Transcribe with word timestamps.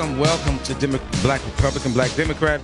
Welcome, 0.00 0.18
welcome 0.18 0.58
to 0.60 0.72
Demo- 0.76 0.98
Black 1.20 1.44
Republican, 1.44 1.92
Black 1.92 2.14
Democrat 2.14 2.62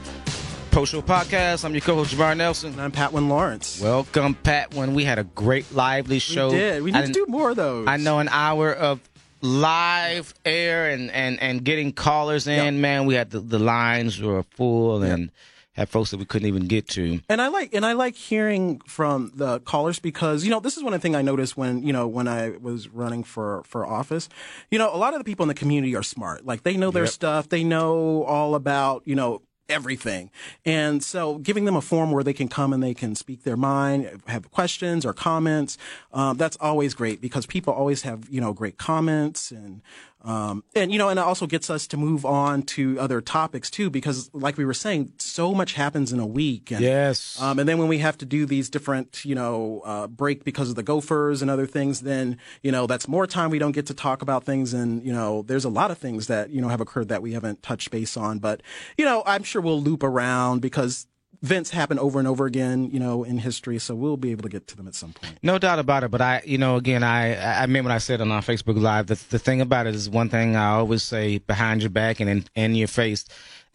Post 0.70 0.92
Show 0.92 1.02
Podcast. 1.02 1.66
I'm 1.66 1.74
your 1.74 1.82
co-host 1.82 2.14
Jamar 2.14 2.34
Nelson. 2.34 2.72
And 2.72 2.80
I'm 2.80 2.90
Patwin 2.90 3.28
Lawrence. 3.28 3.78
Welcome, 3.78 4.32
Pat. 4.36 4.72
When 4.72 4.94
we 4.94 5.04
had 5.04 5.18
a 5.18 5.24
great 5.24 5.70
lively 5.74 6.18
show, 6.18 6.48
We 6.50 6.56
did. 6.56 6.82
We 6.82 6.92
need 6.92 7.04
to 7.04 7.12
do 7.12 7.26
more 7.28 7.50
of 7.50 7.56
those. 7.56 7.88
I 7.88 7.98
know 7.98 8.20
an 8.20 8.30
hour 8.30 8.72
of 8.72 9.00
live 9.42 10.32
air 10.46 10.88
and 10.88 11.10
and 11.10 11.38
and 11.38 11.62
getting 11.62 11.92
callers 11.92 12.46
in. 12.46 12.56
Yeah. 12.56 12.70
Man, 12.70 13.04
we 13.04 13.12
had 13.16 13.30
the, 13.30 13.40
the 13.40 13.58
lines 13.58 14.18
were 14.18 14.42
full 14.42 15.02
and 15.02 15.30
had 15.76 15.88
folks 15.88 16.10
that 16.10 16.16
we 16.18 16.24
couldn't 16.24 16.48
even 16.48 16.66
get 16.66 16.88
to. 16.88 17.20
And 17.28 17.40
I 17.40 17.48
like 17.48 17.74
and 17.74 17.84
I 17.86 17.92
like 17.92 18.14
hearing 18.16 18.80
from 18.86 19.30
the 19.34 19.60
callers 19.60 19.98
because 19.98 20.44
you 20.44 20.50
know 20.50 20.60
this 20.60 20.76
is 20.76 20.82
one 20.82 20.94
of 20.94 21.00
the 21.00 21.02
thing 21.02 21.14
I 21.14 21.22
noticed 21.22 21.56
when 21.56 21.82
you 21.82 21.92
know 21.92 22.06
when 22.08 22.26
I 22.26 22.50
was 22.60 22.88
running 22.88 23.22
for 23.24 23.62
for 23.64 23.86
office. 23.86 24.28
You 24.70 24.78
know, 24.78 24.92
a 24.94 24.96
lot 24.96 25.14
of 25.14 25.20
the 25.20 25.24
people 25.24 25.44
in 25.44 25.48
the 25.48 25.54
community 25.54 25.94
are 25.94 26.02
smart. 26.02 26.44
Like 26.44 26.62
they 26.62 26.76
know 26.76 26.90
their 26.90 27.04
Yep. 27.04 27.12
stuff. 27.12 27.48
They 27.48 27.62
know 27.62 28.24
all 28.24 28.54
about 28.54 29.02
you 29.04 29.14
know 29.14 29.42
everything. 29.68 30.30
And 30.64 31.02
so 31.02 31.38
giving 31.38 31.64
them 31.64 31.74
a 31.74 31.80
forum 31.80 32.12
where 32.12 32.22
they 32.22 32.32
can 32.32 32.46
come 32.46 32.72
and 32.72 32.80
they 32.80 32.94
can 32.94 33.16
speak 33.16 33.42
their 33.42 33.56
mind, 33.56 34.22
have 34.28 34.48
questions 34.52 35.04
or 35.04 35.12
comments, 35.12 35.76
um, 36.12 36.36
that's 36.36 36.56
always 36.60 36.94
great 36.94 37.20
because 37.20 37.46
people 37.46 37.72
always 37.74 38.02
have, 38.02 38.28
you 38.30 38.40
know, 38.40 38.52
great 38.52 38.78
comments 38.78 39.50
and, 39.50 39.82
um, 40.26 40.64
and, 40.74 40.92
you 40.92 40.98
know, 40.98 41.08
and 41.08 41.18
it 41.18 41.22
also 41.22 41.46
gets 41.46 41.70
us 41.70 41.86
to 41.86 41.96
move 41.96 42.26
on 42.26 42.62
to 42.62 42.98
other 42.98 43.20
topics 43.20 43.70
too, 43.70 43.88
because 43.90 44.28
like 44.34 44.58
we 44.58 44.64
were 44.64 44.74
saying, 44.74 45.12
so 45.18 45.54
much 45.54 45.74
happens 45.74 46.12
in 46.12 46.18
a 46.18 46.26
week. 46.26 46.72
And, 46.72 46.80
Yes. 46.80 47.40
um, 47.40 47.58
and 47.60 47.68
then 47.68 47.78
when 47.78 47.86
we 47.86 47.98
have 47.98 48.18
to 48.18 48.26
do 48.26 48.44
these 48.44 48.68
different, 48.68 49.24
you 49.24 49.34
know, 49.36 49.82
uh, 49.84 50.06
break 50.08 50.42
because 50.42 50.68
of 50.68 50.74
the 50.74 50.82
gophers 50.82 51.42
and 51.42 51.50
other 51.50 51.66
things, 51.66 52.00
then, 52.00 52.38
you 52.62 52.72
know, 52.72 52.86
that's 52.86 53.06
more 53.06 53.26
time 53.26 53.50
we 53.50 53.60
don't 53.60 53.72
get 53.72 53.86
to 53.86 53.94
talk 53.94 54.20
about 54.20 54.44
things. 54.44 54.74
And, 54.74 55.04
you 55.06 55.12
know, 55.12 55.42
there's 55.42 55.64
a 55.64 55.68
lot 55.70 55.90
of 55.92 55.98
things 55.98 56.26
that, 56.26 56.50
you 56.50 56.60
know, 56.60 56.68
have 56.68 56.80
occurred 56.80 57.08
that 57.08 57.22
we 57.22 57.32
haven't 57.32 57.62
touched 57.62 57.90
base 57.92 58.16
on. 58.16 58.40
But, 58.40 58.62
you 58.98 59.04
know, 59.04 59.22
I'm 59.26 59.44
sure 59.44 59.62
we'll 59.62 59.80
loop 59.80 60.02
around 60.02 60.60
because 60.60 61.06
events 61.42 61.70
happen 61.70 61.98
over 61.98 62.18
and 62.18 62.26
over 62.26 62.46
again, 62.46 62.90
you 62.90 63.00
know, 63.00 63.24
in 63.24 63.38
history. 63.38 63.78
So 63.78 63.94
we'll 63.94 64.16
be 64.16 64.30
able 64.30 64.42
to 64.42 64.48
get 64.48 64.66
to 64.68 64.76
them 64.76 64.88
at 64.88 64.94
some 64.94 65.12
point. 65.12 65.38
No 65.42 65.58
doubt 65.58 65.78
about 65.78 66.04
it. 66.04 66.10
But 66.10 66.20
I, 66.20 66.42
you 66.44 66.58
know, 66.58 66.76
again, 66.76 67.02
I, 67.02 67.62
I 67.62 67.66
mean, 67.66 67.84
when 67.84 67.92
I 67.92 67.98
said 67.98 68.20
on 68.20 68.30
our 68.30 68.42
Facebook 68.42 68.80
Live. 68.80 69.06
The, 69.06 69.22
the 69.30 69.38
thing 69.38 69.60
about 69.60 69.86
it 69.86 69.94
is 69.94 70.08
one 70.08 70.28
thing 70.28 70.56
I 70.56 70.70
always 70.70 71.02
say 71.02 71.38
behind 71.38 71.82
your 71.82 71.90
back 71.90 72.20
and 72.20 72.28
in, 72.28 72.44
in 72.54 72.74
your 72.74 72.88
face. 72.88 73.24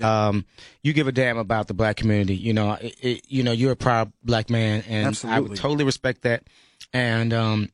Um, 0.02 0.46
you 0.82 0.94
give 0.94 1.08
a 1.08 1.12
damn 1.12 1.38
about 1.38 1.68
the 1.68 1.74
black 1.74 1.98
community. 1.98 2.36
You 2.36 2.54
know, 2.54 2.74
it, 2.74 2.96
it, 3.02 3.22
you 3.28 3.44
know, 3.44 3.52
you're 3.52 3.74
a 3.74 3.76
proud 3.76 4.12
black 4.24 4.50
man, 4.50 4.84
and 4.88 5.20
I 5.26 5.40
would 5.40 5.56
totally 5.56 5.84
respect 5.84 6.24
that. 6.24 6.44
And 6.94 7.34
um, 7.34 7.70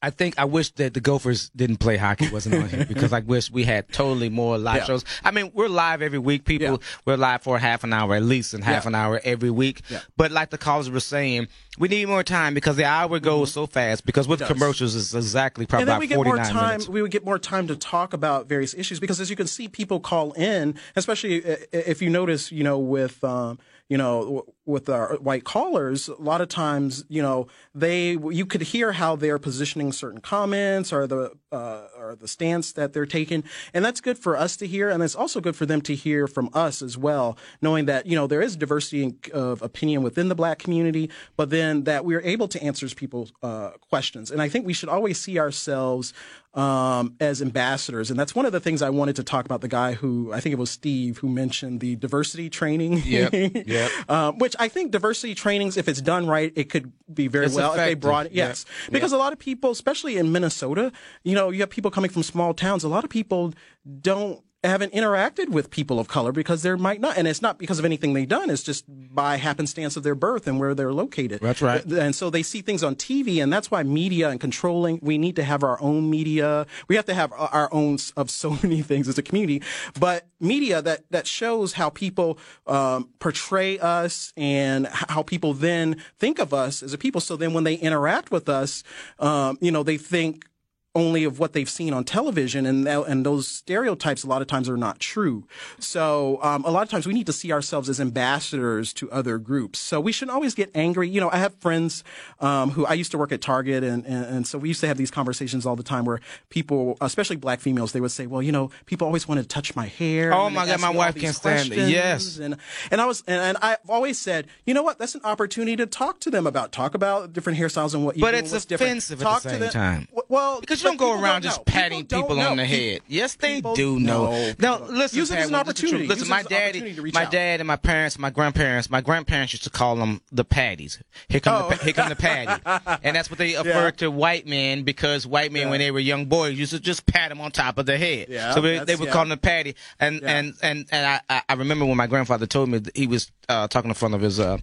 I 0.00 0.10
think 0.10 0.38
I 0.38 0.44
wish 0.44 0.70
that 0.72 0.94
the 0.94 1.00
Gophers 1.00 1.50
didn't 1.56 1.78
play 1.78 1.96
hockey 1.96 2.28
wasn't 2.30 2.54
on 2.54 2.68
here 2.68 2.84
because 2.88 3.12
I 3.12 3.18
wish 3.18 3.50
we 3.50 3.64
had 3.64 3.88
totally 3.92 4.28
more 4.28 4.56
live 4.56 4.76
Yeah. 4.76 4.84
shows. 4.84 5.04
I 5.24 5.32
mean, 5.32 5.50
we're 5.54 5.68
live 5.68 6.02
every 6.02 6.20
week. 6.20 6.44
People, 6.44 6.66
Yeah. 6.72 6.76
we're 7.04 7.16
live 7.16 7.42
for 7.42 7.58
half 7.58 7.82
an 7.82 7.92
hour 7.92 8.14
at 8.14 8.22
least, 8.22 8.54
and 8.54 8.62
half 8.62 8.84
Yeah. 8.84 8.88
an 8.90 8.94
hour 8.94 9.20
every 9.24 9.50
week. 9.50 9.82
Yeah. 9.88 10.00
But 10.16 10.30
like 10.30 10.50
the 10.50 10.58
callers 10.58 10.88
were 10.88 11.00
saying, 11.00 11.48
we 11.78 11.88
need 11.88 12.06
more 12.06 12.22
time 12.22 12.54
because 12.54 12.76
the 12.76 12.84
hour 12.84 13.18
goes 13.18 13.52
so 13.52 13.66
fast. 13.66 14.06
Because 14.06 14.28
with 14.28 14.38
Mm-hmm. 14.40 14.52
commercials, 14.52 14.94
it's 14.94 15.14
exactly 15.14 15.66
probably 15.66 15.82
and 15.82 15.88
then 15.88 15.94
about 15.96 16.00
we 16.00 16.06
get 16.06 16.14
forty 16.14 16.30
more 16.30 16.38
time. 16.44 16.54
minutes. 16.68 16.88
We 16.88 17.02
would 17.02 17.10
get 17.10 17.24
more 17.24 17.38
time 17.40 17.66
to 17.66 17.74
talk 17.74 18.12
about 18.12 18.48
various 18.48 18.74
issues 18.74 19.00
because, 19.00 19.18
as 19.20 19.30
you 19.30 19.36
can 19.36 19.48
see, 19.48 19.66
people 19.66 19.98
call 19.98 20.30
in, 20.34 20.76
especially 20.94 21.44
i- 21.44 21.52
i- 21.54 21.58
if 21.72 22.00
you 22.02 22.08
notice, 22.10 22.52
you 22.52 22.62
know, 22.62 22.78
with 22.78 23.22
um, 23.24 23.58
you 23.88 23.96
know, 23.96 24.20
w- 24.22 24.42
with 24.68 24.88
our 24.88 25.16
white 25.16 25.44
callers, 25.44 26.06
a 26.08 26.14
lot 26.20 26.40
of 26.40 26.48
times, 26.48 27.04
you 27.08 27.22
know, 27.22 27.46
they 27.74 28.10
you 28.10 28.44
could 28.46 28.60
hear 28.60 28.92
how 28.92 29.16
they're 29.16 29.38
positioning 29.38 29.90
certain 29.92 30.20
comments 30.20 30.92
or 30.92 31.06
the 31.06 31.32
uh, 31.50 31.86
or 31.98 32.14
the 32.14 32.28
stance 32.28 32.72
that 32.72 32.92
they're 32.92 33.06
taking, 33.06 33.42
and 33.72 33.84
that's 33.84 34.00
good 34.00 34.18
for 34.18 34.36
us 34.36 34.56
to 34.58 34.66
hear, 34.66 34.90
and 34.90 35.02
it's 35.02 35.16
also 35.16 35.40
good 35.40 35.56
for 35.56 35.64
them 35.66 35.80
to 35.80 35.94
hear 35.94 36.26
from 36.28 36.50
us 36.52 36.82
as 36.82 36.98
well, 36.98 37.36
knowing 37.62 37.86
that 37.86 38.06
you 38.06 38.14
know 38.14 38.26
there 38.26 38.42
is 38.42 38.54
diversity 38.56 39.14
of 39.32 39.62
opinion 39.62 40.02
within 40.02 40.28
the 40.28 40.34
black 40.34 40.58
community, 40.58 41.10
but 41.36 41.50
then 41.50 41.84
that 41.84 42.04
we're 42.04 42.20
able 42.22 42.46
to 42.48 42.62
answer 42.62 42.86
people's 42.94 43.32
uh, 43.42 43.70
questions, 43.88 44.30
and 44.30 44.40
I 44.42 44.48
think 44.48 44.66
we 44.66 44.74
should 44.74 44.88
always 44.90 45.18
see 45.18 45.38
ourselves 45.38 46.12
um, 46.54 47.14
as 47.20 47.40
ambassadors, 47.40 48.10
and 48.10 48.18
that's 48.18 48.34
one 48.34 48.44
of 48.46 48.52
the 48.52 48.60
things 48.60 48.82
I 48.82 48.90
wanted 48.90 49.16
to 49.16 49.22
talk 49.22 49.44
about. 49.44 49.60
The 49.60 49.68
guy 49.68 49.92
who 49.94 50.32
I 50.32 50.40
think 50.40 50.52
it 50.52 50.58
was 50.58 50.70
Steve 50.70 51.18
who 51.18 51.28
mentioned 51.28 51.80
the 51.80 51.96
diversity 51.96 52.50
training, 52.50 53.02
Yep, 53.04 53.32
yep. 53.66 53.90
um, 54.10 54.38
which 54.38 54.56
I 54.58 54.68
think 54.68 54.90
diversity 54.90 55.34
trainings, 55.34 55.76
if 55.76 55.88
it's 55.88 56.00
done 56.00 56.26
right, 56.26 56.52
it 56.56 56.70
could 56.70 56.92
be 57.12 57.28
very 57.28 57.46
It's 57.46 57.54
well 57.54 57.72
if 57.72 57.76
they 57.76 57.94
brought 57.94 58.26
it. 58.26 58.32
Yes, 58.32 58.64
because 58.90 59.12
a 59.12 59.16
lot 59.16 59.32
of 59.32 59.38
people, 59.38 59.70
especially 59.70 60.16
in 60.16 60.32
Minnesota, 60.32 60.92
you 61.22 61.34
know, 61.34 61.50
you 61.50 61.60
have 61.60 61.70
people 61.70 61.90
coming 61.90 62.10
from 62.10 62.22
small 62.22 62.54
towns. 62.54 62.84
A 62.84 62.88
lot 62.88 63.04
of 63.04 63.10
people 63.10 63.54
don't 64.00 64.42
haven't 64.64 64.92
interacted 64.92 65.50
with 65.50 65.70
people 65.70 66.00
of 66.00 66.08
color 66.08 66.32
because 66.32 66.62
there 66.62 66.76
might 66.76 67.00
not, 67.00 67.16
and 67.16 67.28
it's 67.28 67.40
not 67.40 67.58
because 67.58 67.78
of 67.78 67.84
anything 67.84 68.12
they've 68.12 68.28
done. 68.28 68.50
It's 68.50 68.64
just 68.64 68.84
by 68.88 69.36
happenstance 69.36 69.96
of 69.96 70.02
their 70.02 70.16
birth 70.16 70.48
and 70.48 70.58
where 70.58 70.74
they're 70.74 70.92
located. 70.92 71.40
That's 71.40 71.62
right. 71.62 71.84
And 71.84 72.14
so 72.14 72.28
they 72.28 72.42
see 72.42 72.60
things 72.60 72.82
on 72.82 72.96
TV, 72.96 73.40
and 73.40 73.52
that's 73.52 73.70
why 73.70 73.84
media 73.84 74.30
and 74.30 74.40
controlling. 74.40 74.98
We 75.00 75.16
need 75.16 75.36
to 75.36 75.44
have 75.44 75.62
our 75.62 75.80
own 75.80 76.10
media. 76.10 76.66
We 76.88 76.96
have 76.96 77.04
to 77.06 77.14
have 77.14 77.32
our 77.32 77.68
own 77.72 77.98
of 78.16 78.30
so 78.30 78.50
many 78.62 78.82
things 78.82 79.08
as 79.08 79.16
a 79.16 79.22
community, 79.22 79.62
but 79.98 80.26
media 80.40 80.82
that 80.82 81.04
that 81.10 81.26
shows 81.26 81.74
how 81.74 81.90
people 81.90 82.38
um, 82.66 83.10
portray 83.20 83.78
us 83.78 84.32
and 84.36 84.86
how 84.88 85.22
people 85.22 85.54
then 85.54 86.02
think 86.18 86.38
of 86.38 86.52
us 86.52 86.82
as 86.82 86.92
a 86.92 86.98
people. 86.98 87.20
So 87.20 87.36
then 87.36 87.54
when 87.54 87.64
they 87.64 87.74
interact 87.74 88.30
with 88.30 88.48
us, 88.48 88.82
um, 89.18 89.58
you 89.60 89.70
know, 89.70 89.82
they 89.82 89.98
think 89.98 90.46
only 90.94 91.22
of 91.24 91.38
what 91.38 91.52
they've 91.52 91.68
seen 91.68 91.92
on 91.92 92.02
television, 92.02 92.66
and 92.66 92.86
that, 92.86 93.06
and 93.06 93.24
those 93.24 93.46
stereotypes 93.46 94.24
a 94.24 94.26
lot 94.26 94.40
of 94.42 94.48
times 94.48 94.68
are 94.68 94.76
not 94.76 94.98
true. 94.98 95.46
So 95.78 96.38
um, 96.42 96.64
a 96.64 96.70
lot 96.70 96.82
of 96.82 96.88
times 96.90 97.06
we 97.06 97.14
need 97.14 97.26
to 97.26 97.32
see 97.32 97.52
ourselves 97.52 97.88
as 97.88 98.00
ambassadors 98.00 98.92
to 98.94 99.10
other 99.10 99.38
groups. 99.38 99.78
So 99.78 100.00
we 100.00 100.12
shouldn't 100.12 100.34
always 100.34 100.54
get 100.54 100.70
angry. 100.74 101.08
You 101.08 101.20
know, 101.20 101.30
I 101.30 101.36
have 101.38 101.54
friends 101.60 102.02
um, 102.40 102.70
who 102.70 102.84
I 102.86 102.94
used 102.94 103.10
to 103.12 103.18
work 103.18 103.32
at 103.32 103.40
Target, 103.40 103.84
and, 103.84 104.04
and 104.06 104.24
and 104.24 104.46
so 104.46 104.58
we 104.58 104.68
used 104.68 104.80
to 104.80 104.88
have 104.88 104.96
these 104.96 105.10
conversations 105.10 105.66
all 105.66 105.76
the 105.76 105.82
time 105.82 106.04
where 106.04 106.20
people, 106.48 106.96
especially 107.00 107.36
black 107.36 107.60
females, 107.60 107.92
they 107.92 108.00
would 108.00 108.10
say, 108.10 108.26
"Well, 108.26 108.42
you 108.42 108.50
know, 108.52 108.70
people 108.86 109.06
always 109.06 109.28
want 109.28 109.40
to 109.40 109.46
touch 109.46 109.76
my 109.76 109.86
hair." 109.86 110.32
Oh 110.32 110.50
my 110.50 110.66
God, 110.66 110.80
my 110.80 110.90
wife 110.90 111.14
can't 111.16 111.34
stand 111.36 111.72
it. 111.72 111.88
Yes. 111.90 112.38
and 112.38 112.56
and 112.90 113.00
I 113.00 113.06
was 113.06 113.22
and, 113.26 113.40
and 113.40 113.58
I've 113.62 113.78
always 113.88 114.18
said, 114.18 114.46
you 114.66 114.74
know 114.74 114.82
what? 114.82 114.98
That's 114.98 115.14
an 115.14 115.20
opportunity 115.24 115.76
to 115.76 115.86
talk 115.86 116.20
to 116.20 116.30
them 116.30 116.46
about 116.46 116.72
talk 116.72 116.94
about 116.94 117.32
different 117.32 117.58
hairstyles 117.58 117.94
and 117.94 118.04
what 118.04 118.16
you 118.16 118.22
But 118.22 118.32
do, 118.32 118.38
it's 118.38 118.52
what's 118.52 118.64
different. 118.64 118.90
offensive 118.90 119.20
at 119.20 119.24
Talk 119.24 119.42
the 119.42 119.48
to 119.48 119.54
same 119.54 119.60
them- 119.60 119.70
time. 119.70 120.08
Well, 120.28 120.60
Because 120.60 120.77
don't 120.84 120.96
go 120.96 121.10
people 121.12 121.24
around 121.24 121.42
just 121.42 121.58
know. 121.60 121.64
patting 121.64 122.04
don't 122.04 122.22
people, 122.22 122.40
on 122.40 122.56
the 122.56 122.64
head. 122.64 123.00
Yes, 123.08 123.34
they 123.36 123.56
people- 123.56 123.74
do 123.74 123.98
know. 124.00 124.30
no, 124.30 124.54
No, 124.58 124.78
people- 124.78 124.94
listen, 124.94 125.18
use 125.18 125.30
it 125.30 125.38
as 125.38 125.46
an 125.48 125.52
well, 125.52 125.64
this 125.64 125.74
is 125.76 125.80
the 125.82 125.88
truth. 125.88 125.92
opportunity. 126.02 126.08
Listen, 126.08 126.20
Use 126.24 126.28
my 126.30 126.42
daddy, 126.42 126.68
opportunity 126.68 126.94
to 126.96 127.02
reach 127.02 127.14
my 127.14 127.24
out. 127.24 127.30
dad, 127.30 127.60
and 127.60 127.66
my 127.66 127.76
parents, 127.76 128.18
my 128.18 128.30
grandparents, 128.30 128.90
my 128.90 129.00
grandparents 129.00 129.52
used 129.52 129.64
to 129.64 129.70
call 129.70 129.96
them 129.96 130.20
the 130.32 130.44
patties. 130.44 130.98
Here 131.28 131.40
come, 131.40 131.64
Oh. 131.64 131.68
the, 131.70 131.76
here 131.76 131.92
come 131.92 132.08
the 132.08 132.16
patty, 132.16 132.62
and 133.02 133.16
that's 133.16 133.30
what 133.30 133.38
they 133.38 133.56
referred 133.58 133.98
to 133.98 134.10
white 134.10 134.46
men 134.46 134.82
because 134.82 135.26
white 135.26 135.52
men, 135.52 135.70
when 135.70 135.78
they 135.80 135.90
were 135.90 135.98
young 136.00 136.26
boys, 136.26 136.58
used 136.58 136.72
to 136.72 136.80
just 136.80 137.06
pat 137.06 137.28
them 137.30 137.40
on 137.40 137.50
top 137.50 137.78
of 137.78 137.86
the 137.86 137.96
head. 137.98 138.26
Yeah, 138.28 138.54
so 138.54 138.60
they, 138.60 138.78
they 138.80 138.96
would 138.96 139.06
yeah. 139.06 139.12
call 139.12 139.22
them 139.22 139.30
the 139.30 139.36
patty. 139.36 139.74
And 140.00 140.20
Yeah. 140.22 140.28
and 140.38 140.54
and 140.62 140.86
and 140.90 141.06
I, 141.06 141.20
I 141.28 141.42
I 141.48 141.54
remember 141.54 141.84
when 141.86 141.96
my 141.96 142.06
grandfather 142.06 142.46
told 142.46 142.68
me 142.68 142.78
that 142.78 142.96
he 142.96 143.06
was 143.06 143.30
uh, 143.48 143.66
talking 143.68 143.90
in 143.90 143.94
front 143.94 144.14
of 144.14 144.20
his 144.20 144.38
uh 144.40 144.58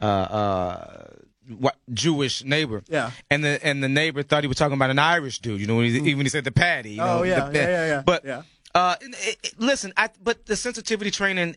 uh 0.00 0.04
uh. 0.04 1.06
What 1.48 1.76
Jewish 1.92 2.42
neighbor? 2.44 2.82
Yeah. 2.88 3.10
and 3.30 3.44
the 3.44 3.64
and 3.64 3.82
the 3.82 3.88
neighbor 3.88 4.22
thought 4.22 4.42
he 4.44 4.48
was 4.48 4.56
talking 4.56 4.74
about 4.74 4.90
an 4.90 4.98
Irish 4.98 5.38
dude. 5.38 5.60
You 5.60 5.66
know, 5.66 5.76
when 5.76 5.86
he, 5.86 5.96
even 5.96 6.16
when 6.18 6.26
he 6.26 6.30
said 6.30 6.44
the 6.44 6.52
patty. 6.52 6.90
You 6.90 6.96
know, 6.98 7.18
Oh, 7.20 7.22
yeah, 7.22 7.48
the- 7.48 7.58
yeah, 7.58 7.68
yeah, 7.68 7.86
yeah, 7.86 8.02
But 8.04 8.24
yeah. 8.24 8.42
uh, 8.74 8.96
it, 9.00 9.38
it- 9.44 9.54
listen, 9.60 9.92
I, 9.96 10.10
but 10.22 10.46
the 10.46 10.56
sensitivity 10.56 11.10
training, 11.10 11.56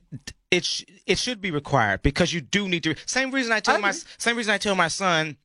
it 0.52 0.64
sh- 0.66 0.84
it 1.08 1.18
should 1.18 1.42
be 1.42 1.52
required 1.52 2.02
because 2.04 2.34
you 2.34 2.42
do 2.42 2.68
need 2.68 2.84
to. 2.84 2.96
Same 3.06 3.32
reason 3.32 3.52
I 3.52 3.60
tell 3.62 3.76
I 3.76 3.80
my 3.80 3.92
same 3.92 4.36
reason 4.38 4.54
I 4.54 4.58
tell 4.58 4.76
my 4.76 4.88
son 4.90 5.38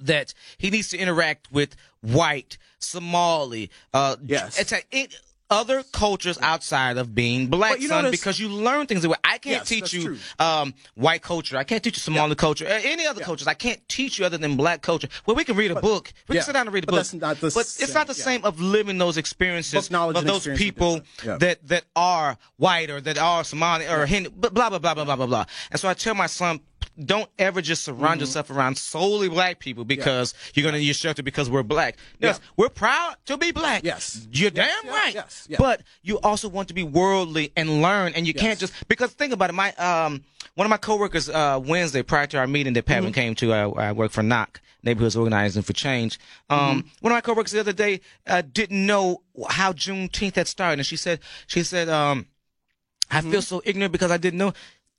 that 0.00 0.34
he 0.58 0.70
needs 0.70 0.88
to 0.88 0.98
interact 0.98 1.52
with 1.52 1.76
white, 2.00 2.58
Somali, 2.80 3.70
uh, 3.92 4.16
Yes. 4.24 4.58
it's 4.58 4.72
a, 4.72 4.78
it, 4.90 5.14
other 5.50 5.82
cultures 5.92 6.38
outside 6.40 6.96
of 6.96 7.14
being 7.14 7.48
black, 7.48 7.72
But 7.72 7.80
you 7.80 7.88
son, 7.88 8.10
because 8.10 8.40
you 8.40 8.48
learn 8.48 8.86
things 8.86 9.02
that. 9.02 9.18
I 9.22 9.38
can't 9.38 9.60
Yes, 9.60 9.68
teach 9.68 9.92
you 9.92 10.16
um, 10.38 10.74
white 10.94 11.22
culture. 11.22 11.56
I 11.56 11.64
can't 11.64 11.82
teach 11.82 11.96
you 11.96 12.00
Somali 12.00 12.34
culture. 12.34 12.66
uh, 12.66 12.80
Any 12.82 13.06
other 13.06 13.22
cultures. 13.22 13.46
I 13.46 13.54
can't 13.54 13.86
teach 13.88 14.18
you 14.18 14.24
other 14.24 14.38
than 14.38 14.56
black 14.56 14.82
culture. 14.82 15.08
Well, 15.26 15.36
we 15.36 15.44
can 15.44 15.56
read 15.56 15.70
a 15.70 15.80
book. 15.80 16.12
We 16.28 16.34
yeah, 16.36 16.40
can 16.40 16.46
sit 16.46 16.52
down 16.52 16.66
and 16.66 16.74
read 16.74 16.84
a 16.84 16.86
but 16.86 16.92
book. 16.92 16.98
that's 16.98 17.14
not 17.14 17.36
the 17.40 17.50
but 17.54 17.60
it's 17.78 17.94
not 17.94 18.06
the 18.06 18.14
yeah. 18.16 18.24
same 18.24 18.44
of 18.44 18.60
living 18.60 18.98
those 18.98 19.16
experiences 19.16 19.90
of 19.90 20.24
those 20.24 20.46
experience 20.46 20.58
people. 20.58 21.00
Yeah. 21.24 21.36
that 21.38 21.66
that 21.68 21.84
are 21.94 22.36
white 22.56 22.90
or 22.90 23.00
that 23.00 23.18
are 23.18 23.44
Somali 23.44 23.86
or 23.86 24.06
Hindu, 24.06 24.30
but 24.36 24.54
blah 24.54 24.70
blah 24.70 24.78
blah 24.78 24.94
blah 24.94 25.04
blah 25.04 25.16
blah 25.16 25.26
blah. 25.26 25.44
And 25.70 25.78
so 25.80 25.88
I 25.88 25.94
tell 25.94 26.14
my 26.14 26.26
son, 26.26 26.60
don't 27.02 27.28
ever 27.38 27.60
just 27.62 27.82
surround 27.84 28.02
Mm-hmm. 28.14 28.20
yourself 28.20 28.50
around 28.50 28.76
solely 28.78 29.28
black 29.28 29.58
people 29.58 29.84
because 29.84 30.34
you're 30.54 30.64
gonna 30.64 30.78
you're 30.78 30.94
sheltered 30.94 31.24
because 31.24 31.48
we're 31.50 31.62
black. 31.62 31.96
Yes, 32.20 32.38
Yeah. 32.40 32.48
we're 32.56 32.68
proud 32.68 33.16
to 33.26 33.36
be 33.36 33.50
black. 33.52 33.82
Yes. 33.84 34.26
you're 34.30 34.50
Yes, 34.54 34.68
damn 34.82 34.84
yes, 34.84 34.94
right. 35.04 35.14
yes, 35.14 35.46
yes. 35.50 35.58
But 35.58 35.82
you 36.02 36.20
also 36.20 36.48
want 36.48 36.68
to 36.68 36.74
be 36.74 36.82
worldly 36.84 37.52
and 37.56 37.82
learn, 37.82 38.12
and 38.14 38.26
you 38.26 38.34
can't 38.34 38.58
just 38.58 38.72
because 38.88 39.10
think 39.12 39.32
about 39.32 39.50
it. 39.50 39.54
My 39.54 39.72
um 39.74 40.22
one 40.54 40.66
of 40.66 40.70
my 40.70 40.76
coworkers 40.76 41.28
uh 41.28 41.60
Wednesday 41.64 42.02
prior 42.02 42.26
to 42.28 42.38
our 42.38 42.46
meeting 42.46 42.74
that 42.74 42.84
Patwin 42.86 43.10
Mm-hmm. 43.12 43.20
came 43.20 43.34
to, 43.36 43.52
uh, 43.52 43.70
I 43.70 43.92
work 43.92 44.12
for 44.12 44.22
NOC 44.22 44.60
Neighborhoods 44.82 45.16
Organizing 45.16 45.62
for 45.62 45.72
Change. 45.72 46.18
Um, 46.50 46.58
Mm-hmm. 46.58 46.88
one 47.00 47.12
of 47.12 47.16
my 47.16 47.20
coworkers 47.22 47.52
the 47.52 47.60
other 47.60 47.72
day 47.72 48.00
uh, 48.26 48.42
didn't 48.42 48.84
know 48.86 49.22
how 49.48 49.72
Juneteenth 49.72 50.36
had 50.36 50.46
started, 50.46 50.78
and 50.80 50.86
she 50.86 50.96
said 50.96 51.20
she 51.46 51.62
said 51.64 51.88
um. 51.88 52.26
I 53.10 53.20
Mm-hmm. 53.20 53.30
feel 53.32 53.42
so 53.42 53.62
ignorant 53.64 53.92
because 53.92 54.10
I 54.10 54.16
didn't 54.16 54.38
know. 54.38 54.54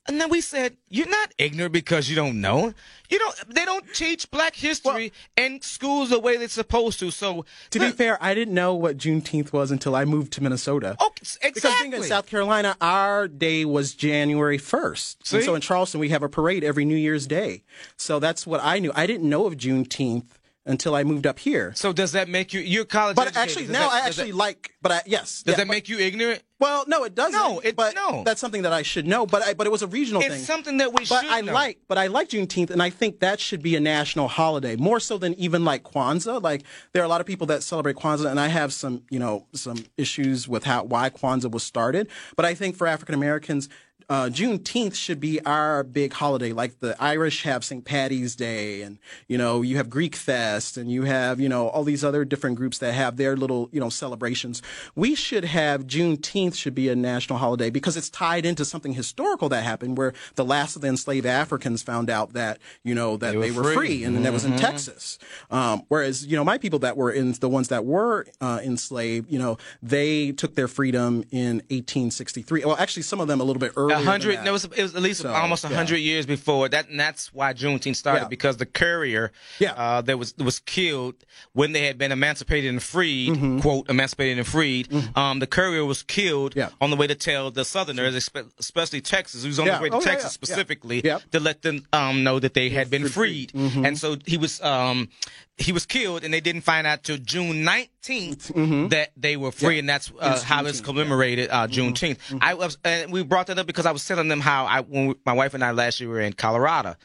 And 0.07 0.21
then 0.21 0.29
we 0.29 0.39
said, 0.41 0.77
"You're 0.89 1.07
not 1.09 1.33
ignorant 1.39 1.73
because 1.73 2.09
you 2.09 2.15
don't 2.15 2.39
know. 2.39 2.73
You 3.09 3.17
don't. 3.19 3.35
They 3.55 3.65
don't 3.65 3.91
teach 3.93 4.29
Black 4.29 4.55
history 4.55 5.11
in 5.35 5.61
schools 5.61 6.11
the 6.11 6.19
way 6.19 6.37
they're 6.37 6.47
supposed 6.47 6.99
to. 6.99 7.09
So 7.09 7.45
To 7.71 7.79
be 7.79 7.89
fair, 7.91 8.17
I 8.23 8.35
didn't 8.35 8.53
know 8.53 8.75
what 8.75 8.97
Juneteenth 8.97 9.51
was 9.51 9.71
until 9.71 9.95
I 9.95 10.05
moved 10.05 10.31
to 10.33 10.43
Minnesota. 10.43 10.95
Oh, 10.99 11.07
okay, 11.07 11.21
exactly. 11.21 11.49
Because 11.51 11.79
being 11.81 11.93
in 11.93 12.03
South 12.03 12.27
Carolina, 12.27 12.77
our 12.81 13.27
day 13.27 13.65
was 13.65 13.95
January 13.95 14.59
1st. 14.59 15.33
And 15.33 15.43
so 15.43 15.55
in 15.55 15.61
Charleston, 15.61 15.99
we 15.99 16.09
have 16.09 16.21
a 16.23 16.29
parade 16.29 16.63
every 16.63 16.85
New 16.85 16.95
Year's 16.97 17.25
Day. 17.25 17.63
So 17.97 18.19
that's 18.19 18.45
what 18.45 18.59
I 18.63 18.79
knew. 18.79 18.91
I 18.95 19.07
didn't 19.07 19.27
know 19.27 19.47
of 19.47 19.55
Juneteenth 19.55 20.25
until 20.67 20.95
I 20.95 21.03
moved 21.03 21.27
up 21.27 21.39
here. 21.39 21.73
So 21.75 21.93
does 21.93 22.11
that 22.13 22.27
make 22.29 22.53
you? 22.53 22.59
You're 22.59 22.85
college. 22.85 23.15
But 23.15 23.27
educated. 23.27 23.49
actually, 23.49 23.65
Does 23.67 23.73
now 23.73 23.89
that- 23.89 24.03
I 24.03 24.07
actually 24.07 24.31
that- 24.31 24.37
like, 24.37 24.71
but 24.81 24.91
I, 24.91 25.01
yes. 25.05 25.43
Does 25.43 25.51
yeah, 25.53 25.57
that 25.57 25.67
but- 25.67 25.73
make 25.73 25.89
you 25.89 25.99
ignorant? 25.99 26.41
Well, 26.57 26.85
no, 26.87 27.03
it 27.03 27.13
doesn't. 27.15 27.33
No, 27.37 27.59
it- 27.59 27.75
but 27.75 27.95
no. 27.95 28.23
That's 28.23 28.39
something 28.39 28.61
that 28.61 28.71
I 28.71 28.81
should 28.81 29.05
know. 29.05 29.25
But 29.25 29.41
I, 29.43 29.53
but 29.53 29.67
it 29.67 29.71
was 29.71 29.81
a 29.81 29.87
regional 29.87 30.21
It's 30.21 30.35
thing. 30.35 30.43
something 30.43 30.77
that 30.77 30.93
we 30.93 31.05
but 31.05 31.21
should 31.23 31.29
I 31.29 31.41
know. 31.41 31.53
like, 31.53 31.79
but 31.89 31.97
I 31.97 32.07
like 32.07 32.29
Juneteenth, 32.29 32.69
and 32.69 32.81
I 32.81 32.89
think 32.89 33.19
that 33.19 33.39
should 33.41 33.61
be 33.61 33.75
a 33.75 33.79
national 33.81 34.29
holiday 34.29 34.77
more 34.77 34.99
so 35.01 35.17
than 35.17 35.33
even 35.33 35.65
like 35.65 35.83
Kwanzaa. 35.83 36.41
Like 36.41 36.63
there 36.93 37.01
are 37.01 37.05
a 37.05 37.09
lot 37.09 37.19
of 37.19 37.27
people 37.27 37.47
that 37.47 37.61
celebrate 37.61 37.97
Kwanzaa, 37.97 38.31
and 38.31 38.39
I 38.39 38.47
have 38.47 38.71
some, 38.71 39.03
you 39.09 39.19
know, 39.19 39.47
some 39.53 39.83
issues 39.97 40.47
with 40.47 40.63
how 40.63 40.83
why 40.85 41.09
Kwanzaa 41.09 41.51
was 41.51 41.63
started. 41.63 42.07
But 42.37 42.45
I 42.45 42.53
think 42.53 42.75
for 42.77 42.87
African 42.87 43.15
Americans. 43.15 43.67
Uh, 44.07 44.25
Juneteenth 44.25 44.95
should 44.95 45.19
be 45.19 45.43
our 45.45 45.83
big 45.83 46.13
holiday. 46.13 46.51
Like 46.51 46.79
the 46.79 46.95
Irish 47.01 47.43
have 47.43 47.63
St. 47.63 47.83
Patty's 47.83 48.35
Day, 48.35 48.81
and 48.81 48.99
you 49.27 49.37
know 49.37 49.61
you 49.61 49.77
have 49.77 49.89
Greek 49.89 50.15
Fest, 50.15 50.77
and 50.77 50.91
you 50.91 51.03
have 51.03 51.39
you 51.39 51.49
know 51.49 51.69
all 51.69 51.83
these 51.83 52.03
other 52.03 52.23
different 52.23 52.55
groups 52.55 52.77
that 52.79 52.93
have 52.93 53.17
their 53.17 53.35
little 53.35 53.69
you 53.71 53.79
know 53.79 53.89
celebrations. 53.89 54.61
We 54.95 55.15
should 55.15 55.45
have 55.45 55.87
Juneteenth 55.87 56.55
should 56.55 56.75
be 56.75 56.89
a 56.89 56.95
national 56.95 57.39
holiday 57.39 57.69
because 57.69 57.97
it's 57.97 58.09
tied 58.09 58.45
into 58.45 58.63
something 58.63 58.93
historical 58.93 59.49
that 59.49 59.63
happened, 59.63 59.97
where 59.97 60.13
the 60.35 60.45
last 60.45 60.75
of 60.75 60.83
the 60.83 60.87
enslaved 60.87 61.25
Africans 61.25 61.81
found 61.81 62.09
out 62.09 62.33
that 62.33 62.59
you 62.83 62.93
know 62.93 63.17
that 63.17 63.39
they 63.39 63.51
were, 63.51 63.63
free. 63.63 63.75
free, 63.75 64.03
and 64.03 64.23
that 64.23 64.33
was 64.33 64.45
in 64.45 64.55
Texas. 64.57 65.17
Um, 65.49 65.83
whereas 65.87 66.25
you 66.25 66.37
know 66.37 66.43
my 66.43 66.59
people 66.59 66.79
that 66.79 66.95
were 66.95 67.11
in 67.11 67.31
the 67.33 67.49
ones 67.49 67.69
that 67.69 67.85
were 67.85 68.27
uh, 68.39 68.59
enslaved, 68.63 69.31
you 69.31 69.39
know 69.39 69.57
they 69.81 70.31
took 70.31 70.53
their 70.53 70.67
freedom 70.67 71.23
in 71.31 71.57
1863. 71.69 72.65
Well, 72.65 72.75
actually, 72.77 73.03
some 73.03 73.19
of 73.19 73.27
them 73.27 73.41
a 73.41 73.43
little 73.43 73.59
bit 73.59 73.71
earlier. 73.75 73.94
A 73.95 74.03
hundred. 74.03 74.43
No, 74.43 74.49
it 74.49 74.51
was, 74.53 74.65
it 74.65 74.81
was 74.81 74.95
at 74.95 75.01
least 75.01 75.21
So, 75.21 75.31
almost 75.33 75.63
a 75.65 75.69
yeah. 75.69 75.75
hundred 75.75 75.97
years 75.97 76.25
before 76.25 76.69
that, 76.69 76.89
and 76.89 76.99
that's 76.99 77.33
why 77.33 77.53
Juneteenth 77.53 77.95
started 77.95 78.23
Yeah. 78.23 78.27
because 78.27 78.57
the 78.57 78.65
courier, 78.65 79.31
Yeah. 79.59 79.73
uh, 79.73 80.01
that 80.01 80.17
was 80.17 80.33
was 80.37 80.59
killed 80.59 81.15
when 81.53 81.71
they 81.71 81.85
had 81.85 81.97
been 81.97 82.11
emancipated 82.11 82.69
and 82.69 82.81
freed, 82.83 83.33
Mm-hmm. 83.33 83.59
quote 83.59 83.89
emancipated 83.89 84.37
and 84.37 84.47
freed. 84.47 84.89
Um, 85.15 85.39
the 85.39 85.47
courier 85.47 85.85
was 85.85 86.03
killed 86.03 86.53
Yeah. 86.55 86.69
on 86.81 86.89
the 86.89 86.95
way 86.95 87.07
to 87.07 87.15
tell 87.15 87.51
the 87.51 87.65
Southerners, 87.65 88.15
especially 88.59 89.01
Texas, 89.01 89.43
who's 89.43 89.59
on 89.59 89.65
Yeah. 89.67 89.73
his 89.73 89.81
way 89.81 89.89
to 89.89 89.95
Oh, 89.97 90.01
Texas 90.01 90.31
specifically, 90.33 91.01
to 91.01 91.39
let 91.39 91.61
them 91.61 91.85
um 91.93 92.23
know 92.23 92.39
that 92.39 92.53
they 92.53 92.69
had 92.69 92.89
been 92.89 93.07
freed, 93.07 93.51
Mm-hmm. 93.53 93.85
and 93.85 93.97
so 93.97 94.17
he 94.25 94.37
was 94.37 94.61
um 94.61 95.09
he 95.57 95.71
was 95.71 95.85
killed, 95.85 96.23
and 96.23 96.33
they 96.33 96.41
didn't 96.41 96.61
find 96.61 96.85
out 96.85 97.03
till 97.03 97.17
June 97.17 97.63
19th 97.63 98.51
Mm-hmm. 98.51 98.87
that 98.89 99.11
they 99.17 99.35
were 99.37 99.51
free, 99.51 99.79
and 99.79 99.87
that's 99.89 100.11
uh, 100.19 100.41
how 100.41 100.65
it's 100.65 100.81
commemorated 100.81 101.49
uh, 101.49 101.65
Juneteenth. 101.67 102.17
I 102.41 102.53
was, 102.53 102.77
and 102.83 103.11
we 103.11 103.23
brought 103.23 103.47
that 103.47 103.57
up 103.57 103.65
because 103.65 103.85
I 103.85 103.91
was 103.91 104.05
telling 104.05 104.27
them 104.27 104.41
how 104.41 104.65
I, 104.65 104.81
when 104.81 105.07
we, 105.07 105.15
my 105.25 105.33
wife 105.33 105.53
and 105.53 105.63
I 105.63 105.71
last 105.71 105.99
year 105.99 106.09
were 106.09 106.19
in 106.21 106.33
Colorado, 106.33 106.95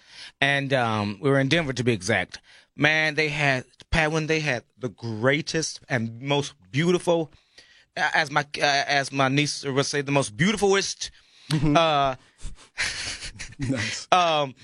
and 0.41 0.73
um, 0.73 1.19
we 1.23 1.31
were 1.31 1.38
in 1.38 1.49
Denver 1.49 1.73
to 1.73 1.85
be 1.85 1.93
exact. 1.93 2.41
Man, 2.76 3.14
they 3.14 3.29
had 3.29 3.64
Patwin 3.91 4.26
they 4.26 4.41
had 4.41 4.64
the 4.79 4.88
greatest 4.91 5.81
and 5.88 6.20
most 6.20 6.55
beautiful, 6.70 7.32
as 7.97 8.31
my 8.31 8.43
uh, 8.43 8.64
as 8.87 9.11
my 9.12 9.29
niece 9.29 9.64
would 9.64 9.87
say, 9.87 10.00
the 10.02 10.12
most 10.12 10.37
beautifulest. 10.37 11.11
Uh, 11.52 12.14
Nice. 13.58 14.08
um, 14.12 14.55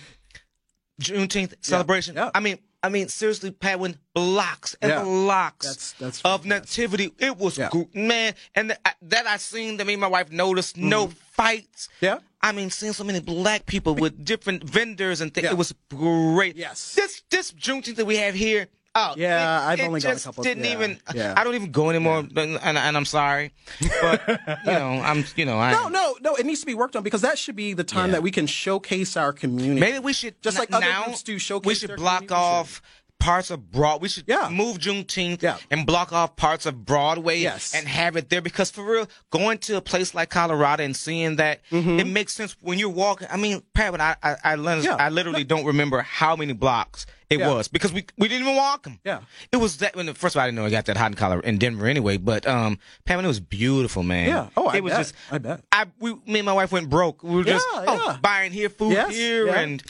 Juneteenth 1.01 1.55
celebration. 1.61 2.17
yeah. 2.17 2.31
I 2.35 2.41
mean, 2.41 2.59
I 2.87 2.89
mean, 2.89 3.09
seriously, 3.09 3.51
Pat, 3.51 3.81
when 3.81 3.99
blocks 4.15 4.77
and 4.81 4.91
Yeah. 4.91 5.03
blocks 5.03 5.67
That's- 5.67 5.95
that's 5.99 6.21
of 6.25 6.43
fantastic. 6.45 6.79
nativity, 6.79 7.13
it 7.19 7.37
was 7.37 7.59
Yeah. 7.59 7.69
gr- 7.71 7.83
man, 7.93 8.35
and 8.55 8.69
th- 8.69 8.79
I- 8.85 8.95
that 9.03 9.27
I 9.27 9.39
seen 9.39 9.77
that 9.79 9.87
me 9.87 9.95
and 9.95 10.01
my 10.01 10.07
wife 10.07 10.31
noticed 10.31 10.77
no 10.77 11.09
fights. 11.33 11.89
Mm-hmm. 11.97 12.05
Yeah. 12.05 12.19
I 12.41 12.53
mean, 12.53 12.71
seeing 12.71 12.93
so 12.93 13.03
many 13.03 13.19
black 13.19 13.67
people 13.67 13.97
with 13.97 14.25
different 14.25 14.63
vendors 14.63 15.21
and 15.21 15.35
things, 15.35 15.47
Yeah. 15.47 15.51
it 15.51 15.59
was 15.59 15.75
great. 15.91 16.55
Yes. 16.57 16.93
This 16.95 17.23
this 17.29 17.51
Juneteenth 17.53 17.97
that 17.97 18.05
we 18.07 18.19
have 18.19 18.35
here. 18.37 18.69
Oh, 18.99 19.15
Yeah, 19.17 19.61
it- 19.65 19.67
I've 19.73 19.79
it 19.81 19.83
only 19.87 20.01
gone 20.01 20.11
a 20.13 20.15
just 20.15 20.25
couple- 20.25 20.43
Didn't 20.45 20.65
yeah, 20.65 20.73
even. 20.73 20.99
yeah. 21.15 21.35
I 21.37 21.45
don't 21.45 21.55
even 21.55 21.71
go 21.71 21.91
anymore, 21.91 22.21
and, 22.21 22.37
and, 22.39 22.79
and 22.79 22.97
I'm 22.97 23.05
sorry, 23.05 23.53
but 24.01 24.23
you 24.29 24.73
know, 24.73 25.01
I'm 25.05 25.25
you 25.37 25.45
know, 25.45 25.59
I 25.59 25.73
No, 25.73 25.89
no, 25.89 26.17
no. 26.23 26.35
It 26.37 26.47
needs 26.47 26.61
to 26.61 26.67
be 26.67 26.75
worked 26.75 26.97
on 26.97 27.03
because 27.03 27.21
that 27.23 27.39
should 27.39 27.57
be 27.57 27.75
the 27.75 27.85
time 27.85 28.09
Yeah. 28.09 28.13
that 28.13 28.23
we 28.23 28.31
can 28.31 28.47
showcase 28.47 29.17
our 29.17 29.33
community. 29.33 29.81
Maybe 29.81 29.99
we 29.99 30.13
should 30.13 30.41
Just 30.43 30.59
like 30.59 30.73
other 30.73 30.87
now, 30.87 31.05
groups 31.05 31.23
do 31.23 31.39
showcase 31.39 31.67
We 31.67 31.75
should 31.75 31.97
block 31.97 32.27
community, 32.29 32.35
off 32.35 32.83
parts 33.19 33.51
of 33.51 33.71
Broad. 33.73 34.01
We 34.03 34.09
should 34.09 34.25
Yeah. 34.27 34.49
move 34.51 34.79
Juneteenth 34.79 35.43
Yeah. 35.43 35.57
and 35.71 35.87
block 35.87 36.13
off 36.13 36.37
parts 36.37 36.65
of 36.67 36.85
Broadway 36.85 37.39
Yes. 37.41 37.75
and 37.75 37.89
have 37.89 38.15
it 38.17 38.29
there 38.31 38.41
because 38.41 38.71
for 38.71 38.85
real, 38.85 39.09
going 39.31 39.59
to 39.59 39.77
a 39.77 39.81
place 39.81 40.15
like 40.15 40.31
Colorado 40.31 40.85
and 40.85 40.95
seeing 40.97 41.37
that 41.37 41.61
it 41.71 42.07
makes 42.07 42.35
sense 42.35 42.57
when 42.61 42.79
you're 42.79 42.89
walking. 42.89 43.27
I 43.31 43.37
mean, 43.37 43.63
Pat, 43.75 43.99
I 44.01 44.17
I, 44.23 44.37
I, 44.45 44.77
Yeah. 44.77 44.95
I 44.97 45.09
literally 45.09 45.45
don't 45.45 45.65
remember 45.65 46.03
how 46.03 46.37
many 46.37 46.53
blocks 46.53 47.07
it 47.29 47.41
Yeah. 47.41 47.49
was 47.53 47.67
because 47.69 47.93
we 47.93 48.05
we 48.17 48.29
didn't 48.29 48.43
even 48.47 48.57
walk 48.57 48.85
them. 48.85 49.01
Yeah. 49.05 49.21
it 49.51 49.57
was 49.57 49.79
that 49.79 49.97
when 49.97 50.07
the 50.07 50.15
first 50.15 50.37
of 50.37 50.41
all 50.41 50.45
I 50.45 50.49
didn't 50.49 50.57
know 50.57 50.67
it 50.67 50.71
got 50.71 50.85
that 50.87 50.97
hot 50.97 51.11
in 51.11 51.15
Colorado 51.15 51.49
in 51.49 51.59
Denver 51.59 51.87
anyway. 51.87 52.19
But 52.19 52.47
um, 52.47 52.79
Pat, 53.07 53.19
it 53.19 53.27
was 53.27 53.41
beautiful, 53.41 54.03
man. 54.05 54.29
Yeah. 54.29 54.49
Oh, 54.57 54.67
I 54.69 54.77
it 54.77 54.85
was 54.85 54.93
bet. 54.93 55.01
just 55.01 55.15
I 55.33 55.39
bet. 55.39 55.61
I 55.73 55.87
we 55.99 56.15
me 56.27 56.41
and 56.41 56.47
my 56.47 56.53
wife 56.53 56.71
went 56.71 56.91
broke. 56.91 57.23
We 57.25 57.35
were 57.37 57.45
just 57.45 57.67
Yeah, 57.75 57.85
oh, 57.89 58.05
yeah. 58.07 58.19
buying 58.21 58.53
here 58.53 58.69
food 58.69 58.93
Yes, 58.93 59.11
here 59.15 59.49
and 59.49 59.83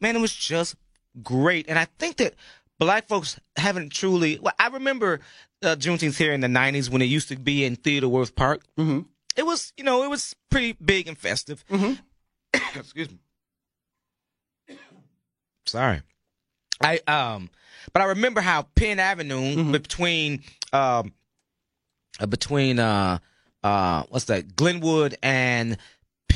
man, 0.00 0.16
it 0.16 0.20
was 0.20 0.34
just 0.34 0.74
great. 1.22 1.66
And 1.68 1.78
I 1.78 1.86
think 1.98 2.16
that 2.18 2.34
black 2.78 3.08
folks 3.08 3.38
haven't 3.56 3.92
truly. 3.92 4.38
Well, 4.40 4.54
I 4.58 4.68
remember 4.68 5.20
uh, 5.62 5.76
Juneteenth 5.76 6.16
here 6.16 6.32
in 6.32 6.40
the 6.40 6.48
'90s 6.48 6.90
when 6.90 7.02
it 7.02 7.06
used 7.06 7.28
to 7.28 7.36
be 7.36 7.64
in 7.64 7.76
Theodore 7.76 8.10
Wirth 8.10 8.34
Park. 8.34 8.62
Mm-hmm. 8.78 9.00
It 9.36 9.46
was, 9.46 9.72
you 9.76 9.84
know, 9.84 10.02
it 10.02 10.10
was 10.10 10.34
pretty 10.50 10.72
big 10.84 11.08
and 11.08 11.16
festive. 11.16 11.64
Mm-hmm. 11.70 11.94
Excuse 12.78 13.10
me. 13.10 13.18
Sorry. 15.66 16.02
I 16.82 16.98
um, 17.06 17.48
but 17.92 18.02
I 18.02 18.06
remember 18.06 18.40
how 18.40 18.62
Penn 18.74 18.98
Avenue 18.98 19.56
Mm-hmm. 19.56 19.72
between 19.72 20.42
um, 20.72 21.12
uh, 22.20 22.26
between 22.26 22.78
uh 22.78 23.18
uh 23.62 24.02
what's 24.08 24.24
that 24.26 24.56
Glenwood 24.56 25.16
and 25.22 25.78